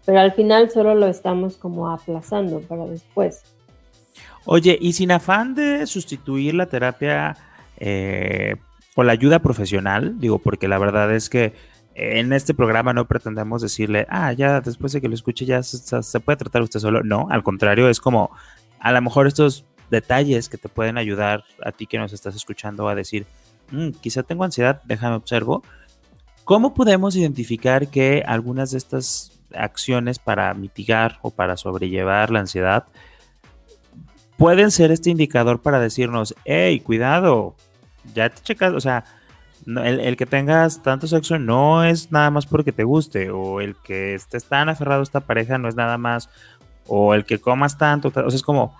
[0.05, 3.43] pero al final solo lo estamos como aplazando para después.
[4.45, 7.37] Oye, y sin afán de sustituir la terapia
[7.77, 8.55] eh,
[8.95, 11.53] o la ayuda profesional, digo, porque la verdad es que
[11.95, 16.19] en este programa no pretendemos decirle, ah, ya después de que lo escuche ya se,
[16.19, 17.03] puede tratar usted solo.
[17.03, 18.31] No, al contrario, es como
[18.79, 22.89] a lo mejor estos detalles que te pueden ayudar a ti que nos estás escuchando
[22.89, 23.25] a decir,
[23.71, 25.63] mm, quizá tengo ansiedad, déjame observo.
[26.43, 32.85] ¿Cómo podemos identificar que algunas de estas acciones para mitigar o para sobrellevar la ansiedad
[34.37, 37.55] pueden ser este indicador para decirnos, hey, cuidado,
[38.13, 39.05] ya te checas, o sea,
[39.65, 44.15] el, que tengas tanto sexo no es nada más porque te guste, o el que
[44.15, 46.29] estés tan aferrado a esta pareja no es nada más,
[46.87, 48.75] o el que comas tanto, o sea, es como,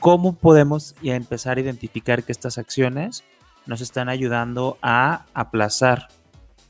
[0.00, 3.22] ¿cómo podemos empezar a identificar que estas acciones
[3.66, 6.08] nos están ayudando a aplazar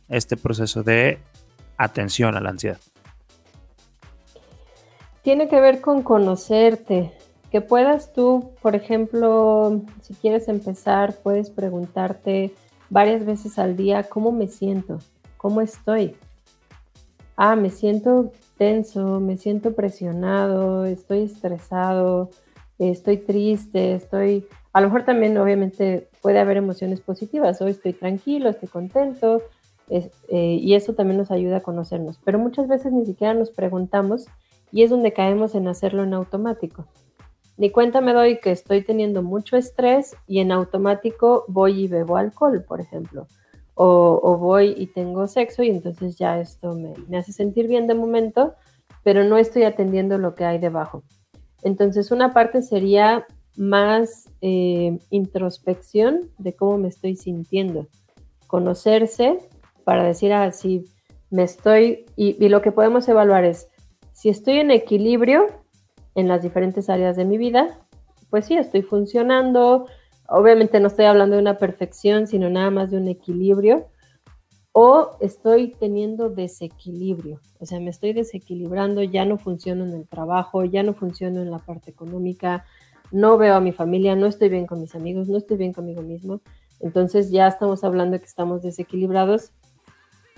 [0.08, 1.20] este proceso de
[1.78, 2.78] atención a la ansiedad?
[5.22, 7.12] Tiene que ver con conocerte,
[7.50, 12.52] que puedas tú, por ejemplo, si quieres empezar, puedes preguntarte
[12.90, 14.98] varias veces al día cómo me siento,
[15.36, 16.16] cómo estoy.
[17.36, 22.30] Ah, me siento tenso, me siento presionado, estoy estresado,
[22.88, 24.46] estoy triste, estoy...
[24.72, 29.42] A lo mejor también obviamente puede haber emociones positivas, hoy estoy tranquilo, estoy contento,
[29.88, 32.18] eh, y eso también nos ayuda a conocernos.
[32.24, 34.26] Pero muchas veces ni siquiera nos preguntamos
[34.72, 36.86] y es donde caemos en hacerlo en automático.
[37.56, 42.16] Ni cuenta me doy que estoy teniendo mucho estrés y en automático voy y bebo
[42.16, 43.26] alcohol, por ejemplo.
[43.74, 48.54] O, voy y tengo sexo y entonces ya esto me, hace sentir bien de momento,
[49.02, 51.02] pero no estoy atendiendo lo que hay debajo.
[51.62, 57.88] Entonces una parte sería más eh, introspección de cómo me estoy sintiendo,
[58.46, 59.38] conocerse
[59.84, 60.84] para decir, ah, si
[61.30, 63.68] me estoy, y, lo que podemos evaluar es,
[64.12, 65.46] si estoy en equilibrio
[66.14, 67.78] en las diferentes áreas de mi vida,
[68.30, 69.86] pues sí, estoy funcionando.
[70.28, 73.86] Obviamente no estoy hablando de una perfección, sino nada más de un equilibrio.
[74.82, 80.64] O estoy teniendo desequilibrio, o sea, me estoy desequilibrando, ya no funciono en el trabajo,
[80.64, 82.64] ya no funciono en la parte económica,
[83.12, 86.00] no veo a mi familia, no estoy bien con mis amigos, no estoy bien conmigo
[86.00, 86.40] mismo.
[86.80, 89.52] Entonces ya estamos hablando de que estamos desequilibrados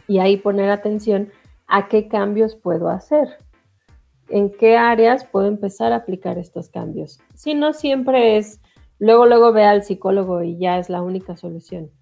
[0.09, 1.31] y ahí poner atención
[1.69, 3.29] a qué cambios puedo hacer,
[4.29, 7.21] en qué áreas puedo empezar a aplicar estos cambios.
[7.37, 8.61] Si no siempre es,
[8.99, 11.93] luego, luego ve al psicólogo y ya es la única solución.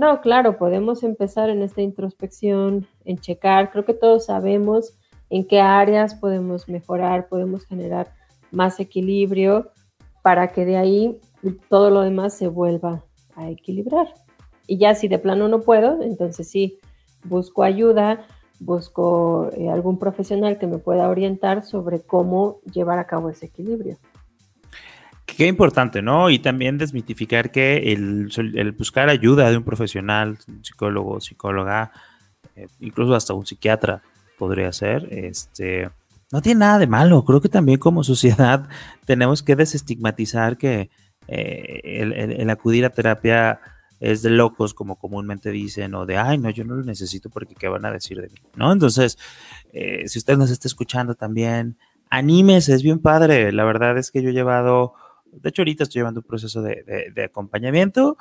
[0.00, 4.94] No, claro, podemos empezar en esta introspección, en checar, creo que todos sabemos
[5.28, 8.10] en qué áreas podemos mejorar, podemos generar
[8.50, 9.72] más equilibrio
[10.22, 11.20] para que de ahí
[11.68, 13.04] todo lo demás se vuelva
[13.36, 14.06] a equilibrar.
[14.66, 16.78] Y ya si de plano no puedo, entonces sí,
[17.24, 18.24] busco ayuda,
[18.58, 23.98] busco eh, algún profesional que me pueda orientar sobre cómo llevar a cabo ese equilibrio.
[25.36, 26.30] Qué importante, ¿no?
[26.30, 31.92] Y también desmitificar que el, buscar ayuda de un profesional, un psicólogo, psicóloga,
[32.56, 34.02] eh, incluso hasta un psiquiatra
[34.38, 35.90] podría ser, este,
[36.32, 37.24] no tiene nada de malo.
[37.24, 38.68] Creo que también como sociedad
[39.06, 40.90] tenemos que desestigmatizar que
[41.28, 43.60] eh, el acudir a terapia
[44.00, 47.54] es de locos, como comúnmente dicen, o de, ay, no, yo no lo necesito porque
[47.54, 48.72] qué van a decir de mí, ¿no?
[48.72, 49.18] Entonces,
[49.72, 51.76] eh, si usted nos está escuchando también,
[52.08, 53.52] anímese, es bien padre.
[53.52, 54.94] La verdad es que yo he llevado,
[55.32, 58.16] de hecho, ahorita estoy llevando un proceso de, de acompañamiento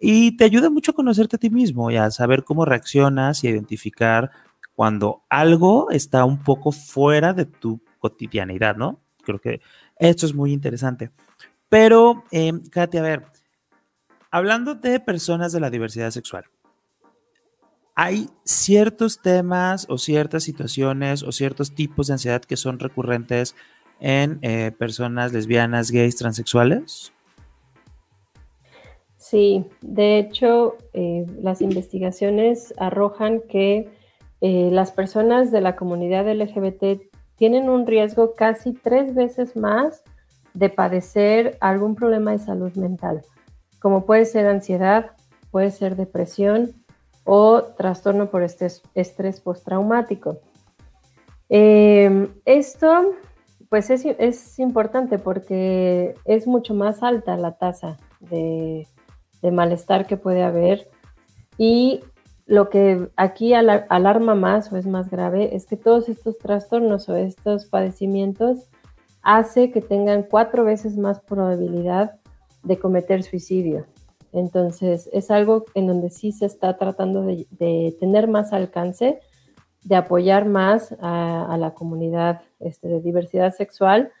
[0.00, 3.48] y te ayuda mucho a conocerte a ti mismo y a saber cómo reaccionas y
[3.48, 4.30] a identificar
[4.74, 9.00] cuando algo está un poco fuera de tu cotidianidad, ¿no?
[9.24, 9.60] Creo que
[9.98, 11.10] esto es muy interesante.
[11.68, 13.26] Pero, eh, Katy, a ver,
[14.30, 16.44] hablando de personas de la diversidad sexual,
[17.94, 23.56] hay ciertos temas o ciertas situaciones o ciertos tipos de ansiedad que son recurrentes
[24.00, 27.12] en eh, personas lesbianas, gays, transexuales.
[29.16, 33.90] Sí, de hecho, eh, las investigaciones arrojan que
[34.40, 37.02] eh, las personas de la comunidad LGBT
[37.36, 40.02] tienen un riesgo casi tres veces más
[40.54, 43.22] de padecer algún problema de salud mental,
[43.80, 45.12] como puede ser ansiedad,
[45.50, 46.72] puede ser depresión
[47.24, 50.38] o trastorno por estrés, estrés postraumático.
[51.48, 53.14] Em, esto,
[53.68, 58.86] pues es, es, importante porque es mucho más alta la tasa de,
[59.42, 60.88] de malestar que puede haber
[61.56, 62.00] y
[62.46, 67.16] lo que aquí alarma más o es más grave es que todos estos trastornos o
[67.16, 68.70] estos padecimientos
[69.20, 72.18] hace que tengan cuatro veces más probabilidad
[72.62, 73.84] de cometer suicidio.
[74.32, 79.20] Entonces, es algo en donde sí se está tratando de, tener más alcance,
[79.84, 84.12] de apoyar más a, la comunidad este, de diversidad sexual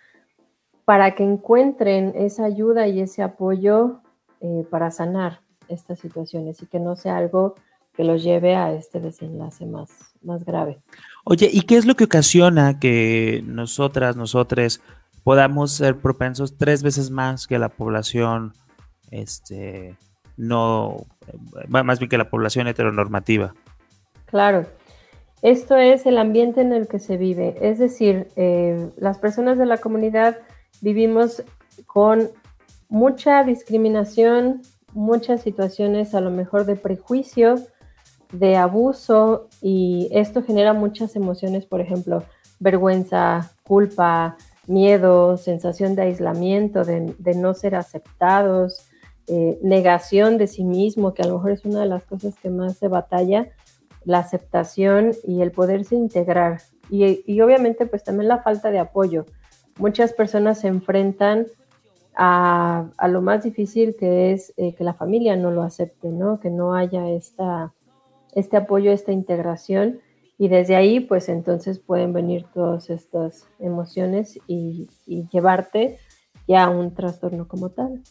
[0.84, 4.00] para que encuentren esa ayuda y ese apoyo
[4.40, 7.54] eh, para sanar estas situaciones y que no sea algo
[7.94, 9.90] que los lleve a este desenlace más,
[10.22, 10.78] más grave.
[11.24, 14.80] Oye, ¿y qué es lo que ocasiona que nosotras, nosotros
[15.24, 18.54] podamos ser propensos tres veces más que la población,
[19.10, 19.96] este,
[20.36, 21.06] no,
[21.68, 23.52] más bien que la población heteronormativa?
[24.26, 24.66] Claro,
[25.42, 29.66] esto es el ambiente en el que se vive, es decir, eh, las personas de
[29.66, 30.38] la comunidad
[30.80, 31.42] vivimos
[31.86, 32.30] con
[32.88, 37.56] mucha discriminación, muchas situaciones a lo mejor de prejuicio,
[38.32, 42.24] de abuso y esto genera muchas emociones, por ejemplo,
[42.58, 48.86] vergüenza, culpa, miedo, sensación de aislamiento, de, no ser aceptados,
[49.26, 52.50] eh, negación de sí mismo, que a lo mejor es una de las cosas que
[52.50, 53.48] más se batalla,
[54.04, 56.62] la aceptación y el poderse integrar.
[56.90, 59.26] Y, obviamente pues también la falta de apoyo.
[59.78, 61.46] Muchas personas se enfrentan
[62.16, 66.40] a, lo más difícil que es eh, que la familia no lo acepte, ¿no?
[66.40, 67.72] Que no haya esta
[68.34, 70.00] este apoyo, esta integración
[70.38, 74.88] y desde ahí pues entonces pueden venir todas estas emociones y,
[75.32, 75.98] llevarte
[76.46, 78.02] ya a un trastorno como tal.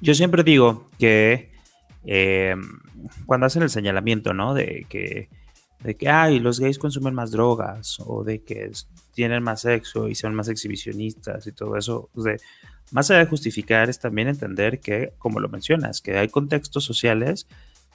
[0.00, 1.49] Yo siempre digo que
[2.04, 2.54] eh,
[3.26, 4.54] cuando hacen el señalamiento, ¿no?
[4.54, 5.28] De que,
[5.82, 8.70] de que, ay, los gays consumen más drogas o de que
[9.12, 12.42] tienen más sexo y son más exhibicionistas y todo eso, pues,
[12.92, 17.46] más allá de justificar es también entender que, como lo mencionas, que hay contextos sociales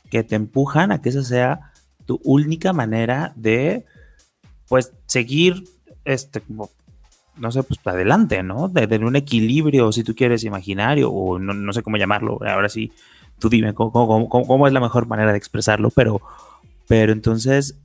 [0.10, 1.72] que te empujan a que esa sea
[2.06, 3.86] tu única manera de,
[4.68, 5.64] pues, seguir,
[6.06, 6.42] este,
[7.38, 8.70] no sé, pues, adelante, ¿no?
[8.70, 12.92] De tener un equilibrio, si tú quieres, imaginario, o no, sé cómo llamarlo, ahora sí,
[13.40, 16.22] tú dime cómo, es la mejor manera de expresarlo, pero,
[16.88, 17.76] pero entonces,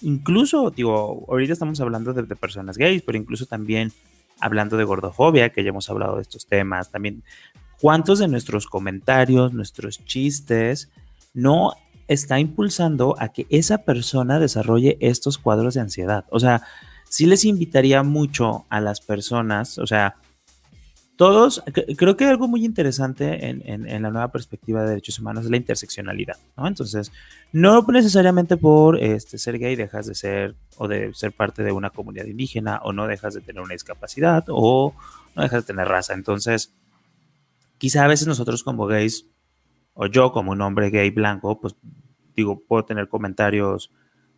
[0.00, 3.92] incluso, digo, ahorita estamos hablando de personas gays, pero incluso también
[4.40, 7.22] hablando de gordofobia, que ya hemos hablado de estos temas, también
[7.80, 10.90] cuántos de nuestros comentarios, nuestros chistes,
[11.34, 11.72] no
[12.08, 16.24] está impulsando a que esa persona desarrolle estos cuadros de ansiedad.
[16.30, 16.62] O sea,
[17.08, 20.16] sí les invitaría mucho a las personas, o sea,
[21.20, 21.62] todos,
[21.98, 26.38] creo que algo muy interesante en, la nueva perspectiva de derechos humanos es la interseccionalidad,
[26.56, 26.66] ¿no?
[26.66, 27.12] Entonces,
[27.52, 31.90] no necesariamente por este, ser gay dejas de ser o de ser parte de una
[31.90, 34.94] comunidad indígena o no dejas de tener una discapacidad o
[35.36, 36.14] no dejas de tener raza.
[36.14, 36.72] Entonces,
[37.76, 39.26] quizá a veces nosotros como gays
[39.92, 41.76] o yo como un hombre gay blanco, pues
[42.34, 43.92] digo, puedo tener comentarios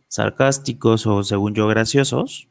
[0.09, 2.49] sarcásticos o según yo graciosos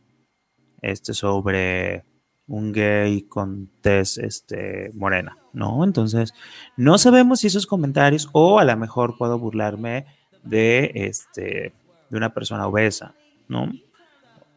[0.81, 2.07] este sobre
[2.47, 5.85] un gay con tez este, morena, ¿no?
[5.85, 6.35] Entonces,
[6.77, 10.07] no sabemos si esos comentarios, o a lo mejor puedo burlarme
[10.43, 11.73] de, este,
[12.11, 13.15] de una persona obesa,
[13.49, 13.71] ¿no?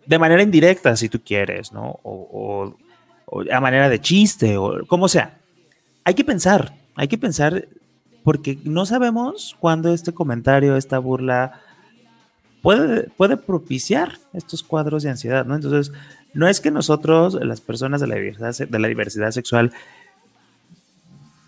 [0.06, 2.00] De manera indirecta, si tú quieres, ¿no?
[2.04, 2.76] O,
[3.52, 5.40] a manera de chiste, o como sea.
[6.04, 7.68] Hay que pensar, hay que pensar,
[8.24, 11.62] porque no sabemos cuándo este comentario, esta burla,
[12.66, 15.56] puede, propiciar estos cuadros de ansiedad, ¿no?
[15.56, 15.94] Entonces,
[16.34, 19.72] no es que nosotros, las personas de la diversidad, de la diversidad sexual,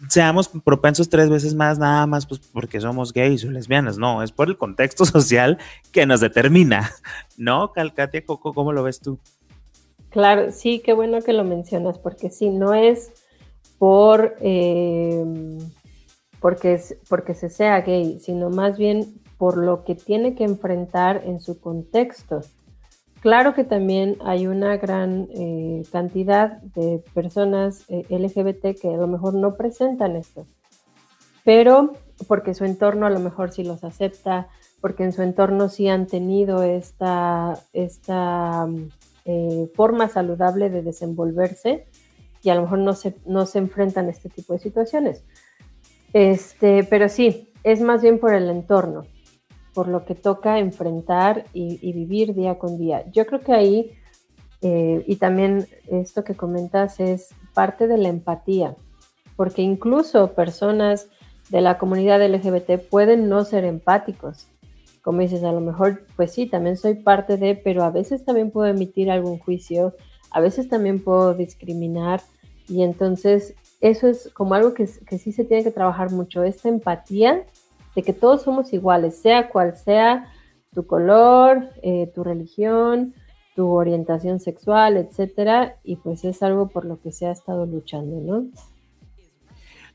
[0.09, 4.31] seamos propensos tres veces más nada más pues, porque somos gays o lesbianas, no, es
[4.31, 5.57] por el contexto social
[5.91, 6.91] que nos determina,
[7.35, 7.71] ¿no?
[7.73, 9.17] Calcatia Coco, ¿cómo lo ves tú?
[10.11, 13.11] Claro, sí, qué bueno que lo mencionas, porque si no es
[13.79, 15.25] por eh,
[16.39, 16.79] porque,
[17.09, 21.59] porque se sea gay, sino más bien por lo que tiene que enfrentar en su
[21.59, 22.41] contexto.
[23.21, 29.07] Claro que también hay una gran eh, cantidad de personas eh, LGBT que a lo
[29.07, 30.45] mejor no presentan esto,
[31.43, 31.93] pero
[32.27, 34.47] porque su entorno a lo mejor sí los acepta,
[34.81, 38.67] porque en su entorno sí han tenido esta, esta
[39.25, 41.87] eh, forma saludable de desenvolverse
[42.43, 45.23] y a lo mejor no se, no se enfrentan a este tipo de situaciones.
[46.13, 49.05] Este, pero sí, es más bien por el entorno,
[49.77, 53.05] por lo que toca enfrentar y, vivir día con día.
[53.11, 53.91] Yo creo que ahí,
[54.63, 58.75] eh, y también esto que comentas es parte de la empatía,
[59.35, 61.09] porque incluso personas
[61.51, 64.47] de la comunidad LGBT pueden no ser empáticos.
[65.03, 68.49] Como dices, a lo mejor, pues sí, también soy parte de, pero a veces también
[68.49, 69.93] puedo emitir algún juicio,
[70.31, 72.21] a veces también puedo discriminar
[72.67, 77.45] y entonces eso es como algo que, sí se tiene que trabajar mucho, esta empatía
[77.97, 80.31] de que todos somos iguales, sea cual sea
[80.71, 83.15] tu color, eh, tu religión,
[83.55, 88.21] tu orientación sexual, etcétera, y pues es algo por lo que se ha estado luchando,
[88.21, 88.45] ¿no?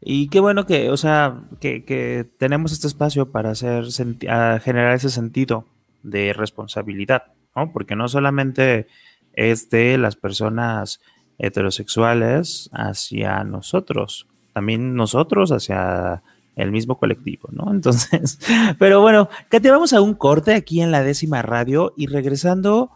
[0.01, 5.67] Y qué bueno que, o sea, que, tenemos este espacio para hacer generar ese sentido
[6.03, 7.73] de responsabilidad, ¿no?
[7.73, 8.89] Porque no solamente
[9.33, 11.01] es de las personas
[11.39, 16.25] heterosexuales hacia nosotros, también nosotros hacia
[16.57, 17.71] el mismo colectivo, ¿no?
[17.73, 18.39] Entonces,
[18.79, 22.91] pero bueno, Katia, vamos a un corte aquí en la décima radio y regresando,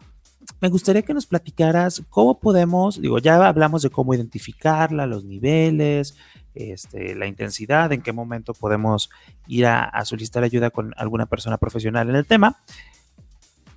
[0.60, 6.16] me gustaría que nos platicaras cómo podemos, digo, ya hablamos de cómo identificarla, los niveles,
[6.56, 9.10] este, la intensidad, en qué momento podemos
[9.46, 12.62] ir a, solicitar ayuda con alguna persona profesional en el tema.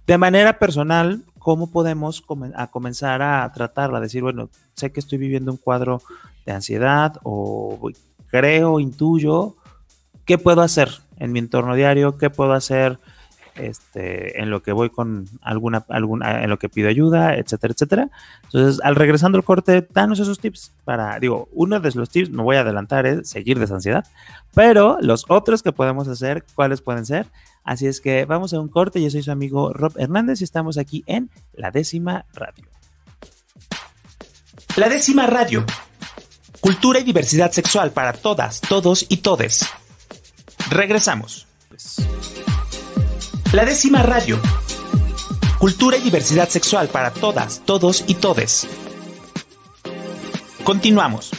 [0.08, 2.24] De manera personal, ¿cómo podemos
[2.56, 4.00] a comenzar a tratarla?
[4.00, 6.02] Decir, bueno, sé que estoy viviendo un cuadro
[6.46, 7.92] de ansiedad o
[8.28, 9.58] creo, intuyo,
[10.30, 12.20] ¿qué puedo hacer en mi entorno diario?
[12.20, 13.00] ¿Qué puedo hacer?
[13.56, 18.10] este, en lo que voy con alguna, alguna, en lo que pido ayuda, etcétera, etcétera.
[18.44, 22.44] Entonces, al regresando al corte, danos esos tips para, digo, uno de los tips, me
[22.44, 24.06] voy a adelantar, es seguir de ansiedad,
[24.54, 27.26] pero los otros que podemos hacer, ¿cuáles pueden ser?
[27.64, 30.78] Así es que vamos a un corte, yo soy su amigo Rob Hernández y estamos
[30.78, 32.66] aquí en La Décima Radio.
[34.78, 35.66] La Décima Radio.
[36.62, 39.68] Cultura y diversidad sexual para todas, todos y todes.
[40.70, 41.48] Regresamos.
[43.54, 44.40] La décima radio.
[45.58, 48.68] Cultura y diversidad sexual para todas, todos y todes.
[50.64, 51.32] Continuamos.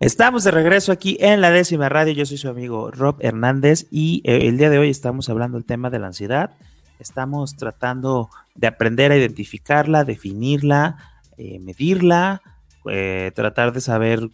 [0.00, 2.12] Estamos de regreso aquí en la décima radio.
[2.12, 5.64] Yo soy su amigo Rob Hernández y eh, el día de hoy estamos hablando del
[5.64, 6.56] tema de la ansiedad.
[6.98, 10.96] Estamos tratando de aprender a identificarla, definirla,
[11.36, 12.42] eh, medirla,
[12.90, 14.28] eh, tratar de saber,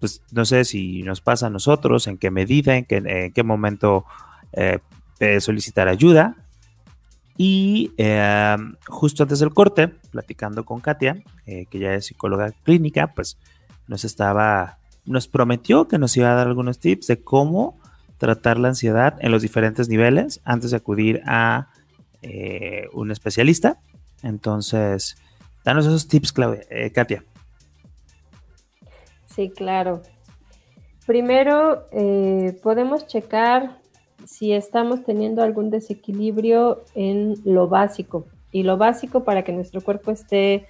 [0.00, 3.42] pues no sé si nos pasa a nosotros, en qué medida, en qué, en qué
[3.42, 4.04] momento
[5.18, 6.36] eh, solicitar ayuda.
[7.38, 13.14] Y eh, justo antes del corte, platicando con Katia, eh, que ya es psicóloga clínica,
[13.14, 13.38] pues
[13.86, 17.78] nos estaba, nos prometió que nos iba a dar algunos tips de cómo
[18.18, 21.68] tratar la ansiedad en los diferentes niveles antes de acudir a
[22.92, 23.78] un especialista.
[24.22, 25.16] Entonces,
[25.64, 27.22] danos esos tips, Claudia, Katia.
[29.36, 30.00] Sí, claro.
[31.06, 31.88] Primero,
[32.62, 33.78] podemos checar
[34.24, 38.24] si estamos teniendo algún desequilibrio en lo básico.
[38.50, 40.66] Y lo básico para que nuestro cuerpo esté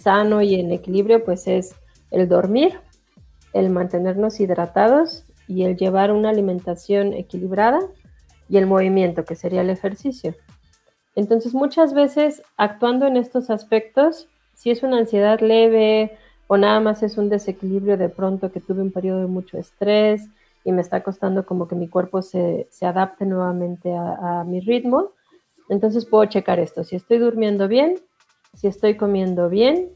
[0.00, 1.76] sano y en equilibrio, pues es
[2.10, 2.80] el dormir,
[3.52, 7.78] el mantenernos hidratados y el llevar una alimentación equilibrada
[8.48, 10.34] y el movimiento, que sería el ejercicio.
[11.14, 16.18] Entonces, muchas veces actuando en estos aspectos, si es una ansiedad leve
[16.52, 20.28] o nada más es un desequilibrio de pronto que tuve un periodo de mucho estrés,
[20.64, 25.12] y me está costando como que mi cuerpo se, adapte nuevamente a, mi ritmo.
[25.68, 28.00] Entonces puedo checar esto, si estoy durmiendo bien,
[28.54, 29.90] si estoy comiendo bien,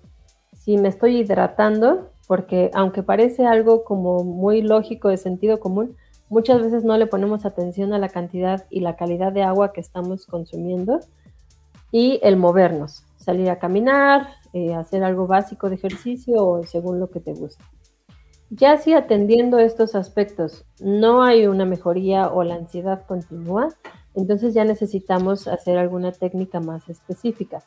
[0.52, 5.96] si me estoy hidratando, porque aunque parece algo como muy lógico de sentido común,
[6.28, 9.80] muchas veces no le ponemos atención a la cantidad y la calidad de agua que
[9.80, 11.00] estamos consumiendo
[11.90, 17.10] y el movernos, salir a caminar, eh, hacer algo básico de ejercicio o según lo
[17.10, 17.62] que te guste.
[18.50, 23.68] Ya si atendiendo estos aspectos no hay una mejoría o la ansiedad continúa,
[24.14, 27.64] entonces ya necesitamos hacer alguna técnica más específica.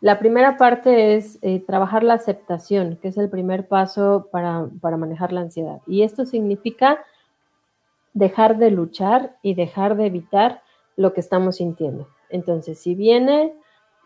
[0.00, 5.32] La primera parte es eh, trabajar la aceptación, que es el primer paso para, manejar
[5.32, 5.80] la ansiedad.
[5.86, 7.04] Y esto significa
[8.12, 10.62] dejar de luchar y dejar de evitar
[10.96, 12.08] lo que estamos sintiendo.
[12.28, 13.54] Entonces, si viene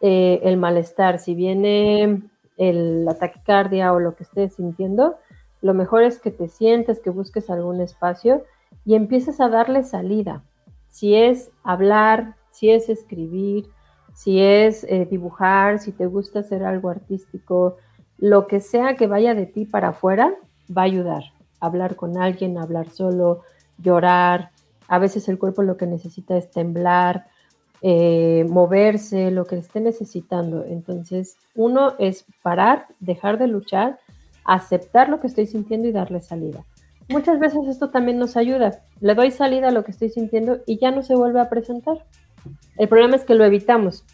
[0.00, 2.22] eh, el malestar, si viene
[2.56, 5.16] el, la taquicardia o lo que estés sintiendo,
[5.62, 8.44] lo mejor es que te sientes, que busques algún espacio
[8.84, 10.42] y empieces a darle salida.
[10.88, 13.68] Si es hablar, si es escribir,
[14.14, 17.76] si es eh, dibujar, si te gusta hacer algo artístico,
[18.18, 20.34] lo que sea que vaya de ti para afuera,
[20.76, 21.22] va a ayudar.
[21.60, 23.42] Hablar con alguien, hablar solo,
[23.78, 24.50] llorar.
[24.88, 27.26] A veces el cuerpo lo que necesita es temblar.
[27.82, 30.64] Eh, moverse, lo que esté necesitando.
[30.64, 33.98] Entonces, uno es parar, dejar de luchar,
[34.44, 36.64] aceptar lo que estoy sintiendo y darle salida.
[37.08, 38.82] Muchas veces esto también nos ayuda.
[39.00, 42.04] Le doy salida a lo que estoy sintiendo y ya no se vuelve a presentar.
[42.76, 44.04] El problema es que lo evitamos.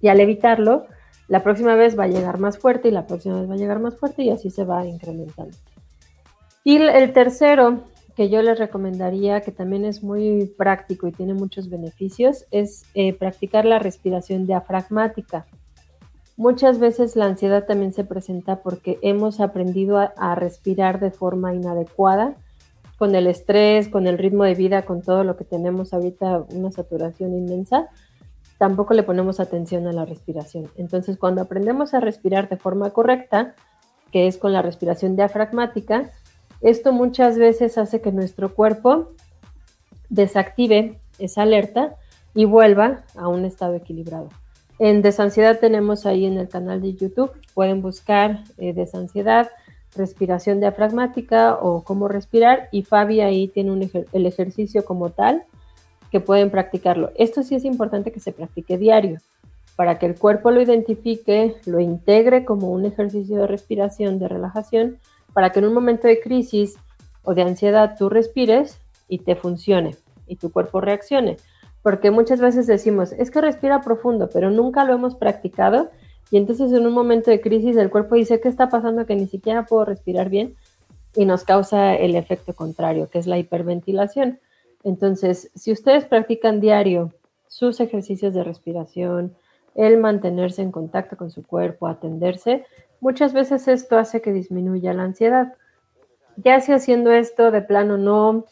[0.00, 0.86] Y al evitarlo,
[1.28, 3.78] la próxima vez va a llegar más fuerte y la próxima vez va a llegar
[3.78, 5.56] más fuerte y así se va incrementando.
[6.64, 7.84] Y el tercero
[8.20, 13.14] que yo les recomendaría, que también es muy práctico y tiene muchos beneficios, es eh,
[13.14, 15.46] practicar la respiración diafragmática.
[16.36, 22.36] Muchas veces la ansiedad también se presenta porque hemos aprendido a, respirar de forma inadecuada,
[22.98, 26.70] con el estrés, con el ritmo de vida, con todo lo que tenemos ahorita, una
[26.70, 27.88] saturación inmensa,
[28.58, 30.68] tampoco le ponemos atención a la respiración.
[30.76, 33.54] Entonces, cuando aprendemos a respirar de forma correcta,
[34.12, 36.10] que es con la respiración diafragmática,
[36.60, 39.10] esto muchas veces hace que nuestro cuerpo
[40.08, 41.96] desactive esa alerta
[42.34, 44.28] y vuelva a un estado equilibrado.
[44.78, 49.50] En Desansiedad tenemos ahí en el canal de YouTube, pueden buscar eh, Desansiedad,
[49.94, 55.44] respiración diafragmática o cómo respirar y Fabi ahí tiene el ejercicio como tal
[56.10, 57.12] que pueden practicarlo.
[57.16, 59.18] Esto sí es importante que se practique diario
[59.76, 64.98] para que el cuerpo lo identifique, lo integre como un ejercicio de respiración, de relajación
[65.32, 66.76] para que en un momento de crisis
[67.22, 68.78] o de ansiedad tú respires
[69.08, 71.36] y te funcione y tu cuerpo reaccione.
[71.82, 75.90] Porque muchas veces decimos, es que respira profundo, pero nunca lo hemos practicado
[76.30, 79.06] y entonces en un momento de crisis el cuerpo dice, ¿qué está pasando?
[79.06, 80.54] Que ni siquiera puedo respirar bien
[81.14, 84.38] y nos causa el efecto contrario, que es la hiperventilación.
[84.84, 87.12] Entonces, si ustedes practican diario
[87.48, 89.34] sus ejercicios de respiración,
[89.74, 92.64] el mantenerse en contacto con su cuerpo, atenderse,
[93.00, 95.54] Muchas veces esto hace que disminuya la ansiedad.
[96.36, 98.44] Ya si haciendo esto de plano no,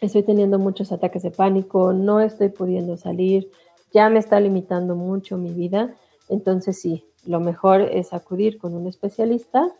[0.00, 3.50] estoy teniendo muchos ataques de pánico, no estoy pudiendo salir,
[3.92, 5.94] ya me está limitando mucho mi vida,
[6.28, 9.70] entonces sí, lo mejor es acudir con un especialista,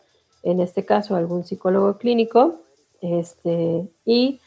[0.43, 2.61] en este caso algún psicólogo clínico,
[3.01, 4.39] este, y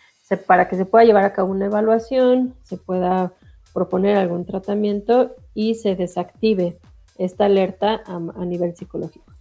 [0.46, 3.32] para que se pueda llevar a cabo una evaluación, se pueda
[3.72, 6.78] proponer algún tratamiento y se desactive
[7.18, 9.31] esta alerta a nivel psicológico.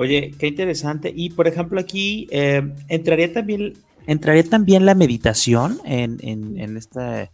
[0.00, 1.12] Oye, qué interesante.
[1.12, 3.72] Y por ejemplo, aquí eh, entraría también,
[4.06, 7.28] entraría también la meditación en, en, esta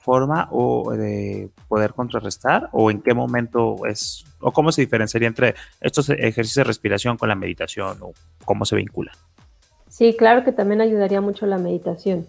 [0.00, 5.54] forma o de poder contrarrestar, o en qué momento es, o cómo se diferenciaría entre
[5.80, 8.12] estos ejercicios de respiración con la meditación, o
[8.44, 9.12] cómo se vincula.
[9.88, 12.26] Sí, claro que también ayudaría mucho la meditación.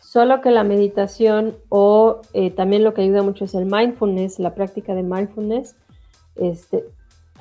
[0.00, 4.54] Solo que la meditación o eh, también lo que ayuda mucho es el mindfulness, la
[4.54, 5.76] práctica de mindfulness,
[6.36, 6.84] este,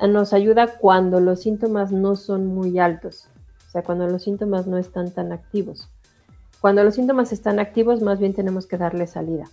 [0.01, 3.27] nos ayuda cuando los síntomas no son muy altos,
[3.67, 5.89] o sea, cuando los síntomas no están tan activos.
[6.61, 9.49] Cuando los síntomas están activos, más bien tenemos que darle salida.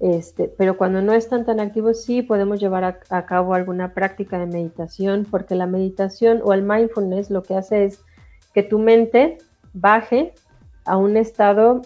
[0.00, 4.46] Este, pero cuando no están tan activos, sí podemos llevar a, cabo alguna práctica de
[4.46, 8.00] meditación, porque la meditación o el mindfulness lo que hace es
[8.52, 9.38] que tu mente
[9.74, 10.34] baje
[10.84, 11.82] a un estado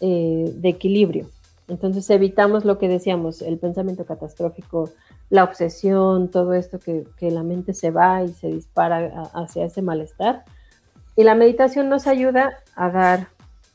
[0.00, 1.26] eh, de equilibrio.
[1.68, 4.90] Entonces evitamos lo que decíamos, el pensamiento catastrófico,
[5.28, 10.44] la obsesión, todo esto que, la mente se va y se dispara hacia ese malestar.
[11.14, 13.28] Y la meditación nos ayuda a dar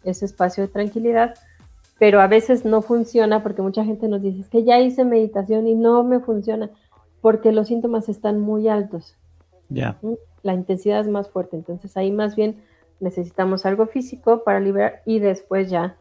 [0.03, 1.35] ese espacio de tranquilidad,
[1.99, 5.67] pero a veces no funciona porque mucha gente nos dice, es que ya hice meditación
[5.67, 6.71] y no me funciona
[7.21, 9.15] porque los síntomas están muy altos.
[9.69, 9.99] Ya.
[10.41, 12.57] La intensidad es más fuerte, entonces ahí más bien
[12.99, 15.95] necesitamos algo físico para liberar y después ya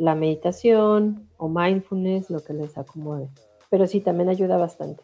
[0.00, 3.28] la meditación o mindfulness, lo que les acomode
[3.70, 5.02] pero sí, también ayuda bastante.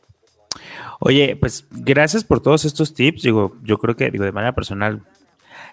[1.00, 3.22] Oye, pues gracias por todos estos tips.
[3.22, 5.02] Digo, yo creo que, digo, de manera personal,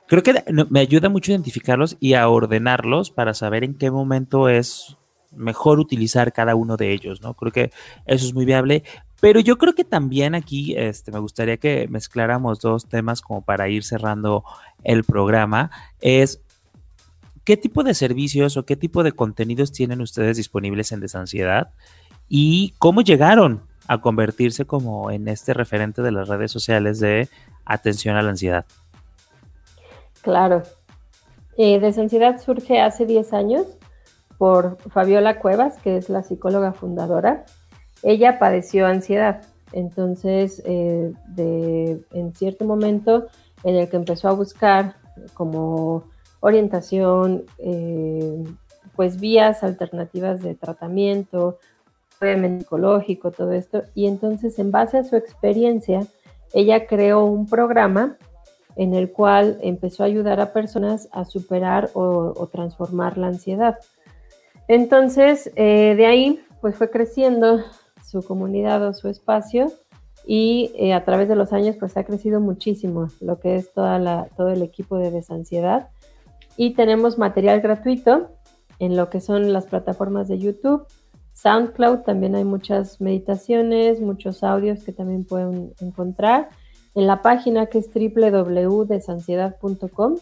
[0.07, 4.97] creo que me ayuda mucho identificarlos y a ordenarlos para saber en qué momento es
[5.31, 7.33] mejor utilizar cada uno de ellos, ¿no?
[7.33, 7.71] Creo que
[8.05, 8.83] eso es muy viable.
[9.19, 13.69] Pero yo creo que también aquí este, me gustaría que mezcláramos dos temas como para
[13.69, 14.43] ir cerrando
[14.83, 15.71] el programa.
[16.01, 16.41] Es
[17.43, 21.69] qué tipo de servicios o qué tipo de contenidos tienen ustedes disponibles en Desansiedad
[22.29, 27.27] y cómo llegaron a convertirse como en este referente de las redes sociales de
[27.65, 28.65] atención a la ansiedad.
[30.21, 30.63] Claro.
[31.57, 33.67] Eh, Desansiedad surge hace 10 años
[34.37, 37.45] por Fabiola Cuevas, que es la psicóloga fundadora.
[38.01, 43.27] Ella padeció ansiedad, entonces eh, en cierto momento
[43.63, 44.95] en el que empezó a buscar
[45.33, 46.05] como
[46.43, 48.43] orientación, eh,
[48.97, 51.57] pues vías alternativas de tratamiento,
[52.19, 53.83] psicológico, todo esto.
[53.95, 56.05] Y entonces, en base a su experiencia,
[56.53, 58.17] ella creó un programa
[58.75, 63.77] en el cual empezó a ayudar a personas a superar o, transformar la ansiedad.
[64.67, 67.59] Entonces, eh, de ahí, pues fue creciendo
[68.05, 69.71] su comunidad o su espacio
[70.25, 73.97] y eh, a través de los años, pues ha crecido muchísimo lo que es toda
[73.97, 75.89] la, todo el equipo de desansiedad.
[76.57, 78.29] Y tenemos material gratuito
[78.79, 80.85] en lo que son las plataformas de YouTube,
[81.33, 86.49] SoundCloud, también hay muchas meditaciones, muchos audios que también pueden encontrar.
[86.95, 90.17] En la página que es www.desansiedad.com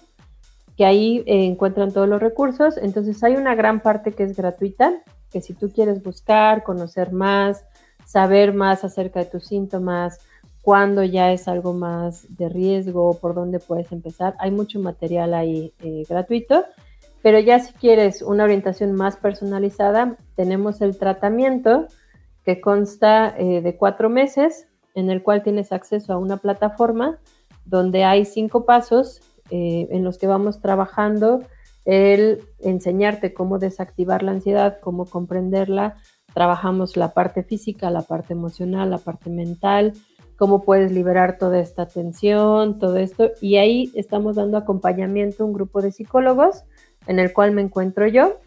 [0.77, 2.77] que ahí eh, encuentran todos los recursos.
[2.77, 7.65] Entonces hay una gran parte que es gratuita, que si tú quieres buscar, conocer más,
[8.05, 10.19] saber más acerca de tus síntomas,
[10.61, 15.73] cuándo ya es algo más de riesgo, por dónde puedes empezar, hay mucho material ahí
[15.83, 16.65] eh, gratuito.
[17.21, 21.87] Pero ya si quieres una orientación más personalizada, tenemos el tratamiento
[22.43, 27.19] que consta eh, de cuatro meses, en el cual tienes acceso a una plataforma
[27.65, 31.43] donde hay cinco pasos eh, en los que vamos trabajando
[31.85, 35.97] el enseñarte cómo desactivar la ansiedad, cómo comprenderla.
[36.33, 39.93] Trabajamos la parte física, la parte emocional, la parte mental,
[40.41, 43.29] cómo puedes liberar toda esta tensión, todo esto.
[43.41, 46.63] Y ahí estamos dando acompañamiento a un grupo de psicólogos
[47.05, 48.39] en el cual me encuentro yo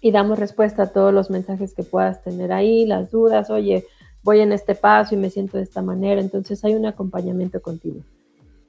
[0.00, 3.84] y damos respuesta a todos los mensajes que puedas tener ahí, las dudas, oye,
[4.24, 6.20] voy en este paso y me siento de esta manera.
[6.20, 8.02] Entonces hay un acompañamiento continuo.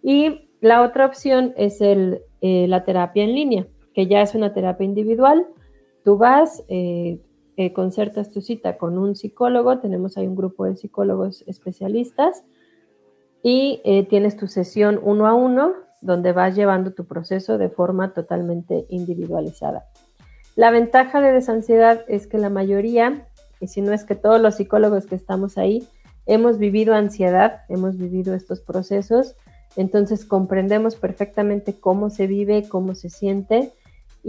[0.04, 3.66] Y la otra opción es el, eh, la terapia en línea,
[3.96, 5.48] que ya es una terapia individual.
[6.04, 7.20] Tú vas, eh,
[7.58, 12.44] eh, concertas tu cita con un psicólogo, tenemos ahí un grupo de psicólogos especialistas
[13.44, 18.86] y tienes tu sesión uno a uno donde vas llevando tu proceso de forma totalmente
[18.90, 19.86] individualizada.
[20.56, 23.28] La ventaja de desansiedad es que la mayoría,
[23.62, 25.88] y si no es que todos los psicólogos que estamos ahí,
[26.26, 29.36] hemos vivido ansiedad, hemos vivido estos procesos
[29.78, 33.74] entonces comprendemos perfectamente cómo se vive, cómo se siente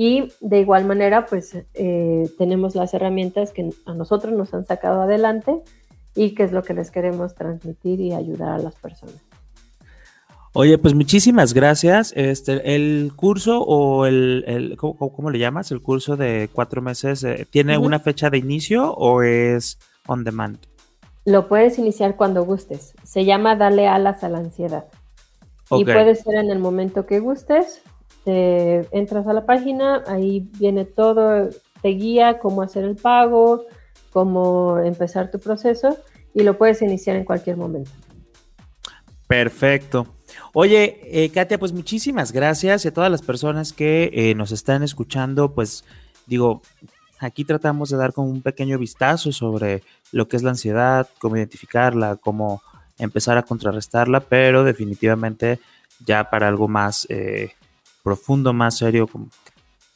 [0.00, 5.02] y de igual manera pues eh, tenemos las herramientas que a nosotros nos han sacado
[5.02, 5.60] adelante
[6.14, 9.16] y que es lo que les queremos transmitir y ayudar a las personas.
[10.52, 12.12] Oye, pues muchísimas gracias.
[12.14, 15.72] Este, el curso o el, ¿cómo, le llamas?
[15.72, 20.58] El curso de cuatro meses, eh, ¿tiene una fecha de inicio o es on demand?
[21.24, 22.94] Lo puedes iniciar cuando gustes.
[23.02, 24.84] Se llama Dale alas a la ansiedad.
[25.72, 27.82] Y puede ser en el momento que gustes.
[28.24, 31.48] Te entras a la página, ahí viene todo,
[31.82, 33.64] te guía cómo hacer el pago,
[34.12, 35.96] cómo empezar tu proceso
[36.34, 37.90] y lo puedes iniciar en cualquier momento.
[39.26, 40.06] Perfecto.
[40.52, 44.82] Oye, eh, Katia, pues muchísimas gracias y a todas las personas que eh, nos están
[44.82, 45.84] escuchando, pues
[46.26, 46.62] digo,
[47.18, 51.36] aquí tratamos de dar como un pequeño vistazo sobre lo que es la ansiedad, cómo
[51.36, 52.62] identificarla, cómo
[52.98, 55.60] empezar a contrarrestarla, pero definitivamente
[56.04, 57.52] ya para algo más eh,
[58.08, 59.06] profundo, más serio,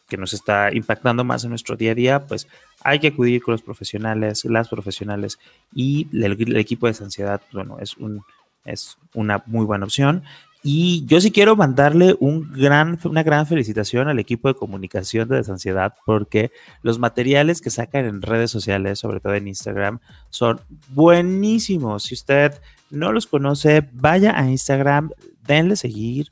[0.07, 2.47] que nos está impactando más en nuestro día a día, pues
[2.85, 5.39] hay que acudir con los profesionales, las profesionales
[5.75, 8.23] y el, equipo de ansiedad, bueno, es, un,
[8.67, 10.23] es una muy buena opción.
[10.63, 16.53] Y yo sí quiero mandarle una gran felicitación al equipo de comunicación de Desansiedad porque
[16.83, 19.99] los materiales que sacan en redes sociales, sobre todo en Instagram,
[20.29, 20.61] son
[20.91, 22.05] buenísimos.
[22.05, 22.61] Si usted
[22.91, 25.11] no los conoce, vaya a Instagram,
[25.47, 26.29] denle seguir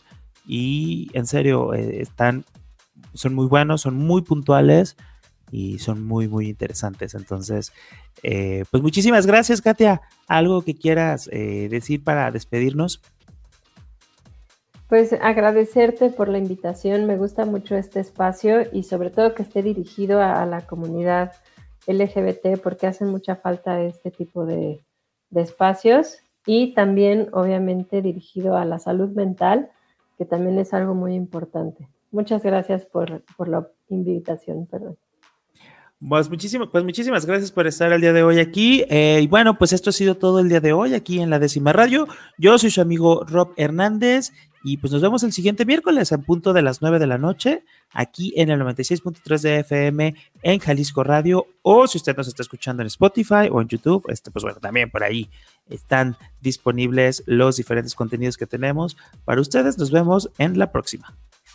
[0.53, 2.45] y en serio, eh, están,
[3.15, 4.97] son muy buenos, son muy puntuales
[5.53, 7.15] y son muy, muy interesantes.
[7.15, 7.73] Entonces,
[8.25, 10.01] eh, pues muchísimas gracias, Katia.
[10.27, 13.01] ¿Algo que quieras eh, decir para despedirnos?
[14.89, 19.63] Pues agradecerte por la invitación, me gusta mucho este espacio y sobre todo que esté
[19.63, 21.31] dirigido a, la comunidad
[21.87, 24.81] LGBT porque hacen mucha falta este tipo de,
[25.31, 29.71] de espacios y también obviamente dirigido a la salud mental,
[30.21, 31.89] que también es algo muy importante.
[32.11, 34.99] Muchas gracias por, la invitación, perdón.
[35.99, 38.85] Pues, pues muchísimas gracias por estar el día de hoy aquí.
[38.91, 41.39] Eh, y bueno, pues esto ha sido todo el día de hoy aquí en la
[41.39, 42.07] décima radio.
[42.37, 44.33] Yo soy su amigo Rob Hernández
[44.63, 47.65] y pues nos vemos el siguiente miércoles en punto de las 9 de la noche
[47.93, 52.83] aquí en el 96.3 de FM en Jalisco Radio o si usted nos está escuchando
[52.83, 55.29] en Spotify o en YouTube, este, pues bueno, también por ahí
[55.69, 59.79] están disponibles los diferentes contenidos que tenemos para ustedes.
[59.79, 61.17] Nos vemos en la próxima.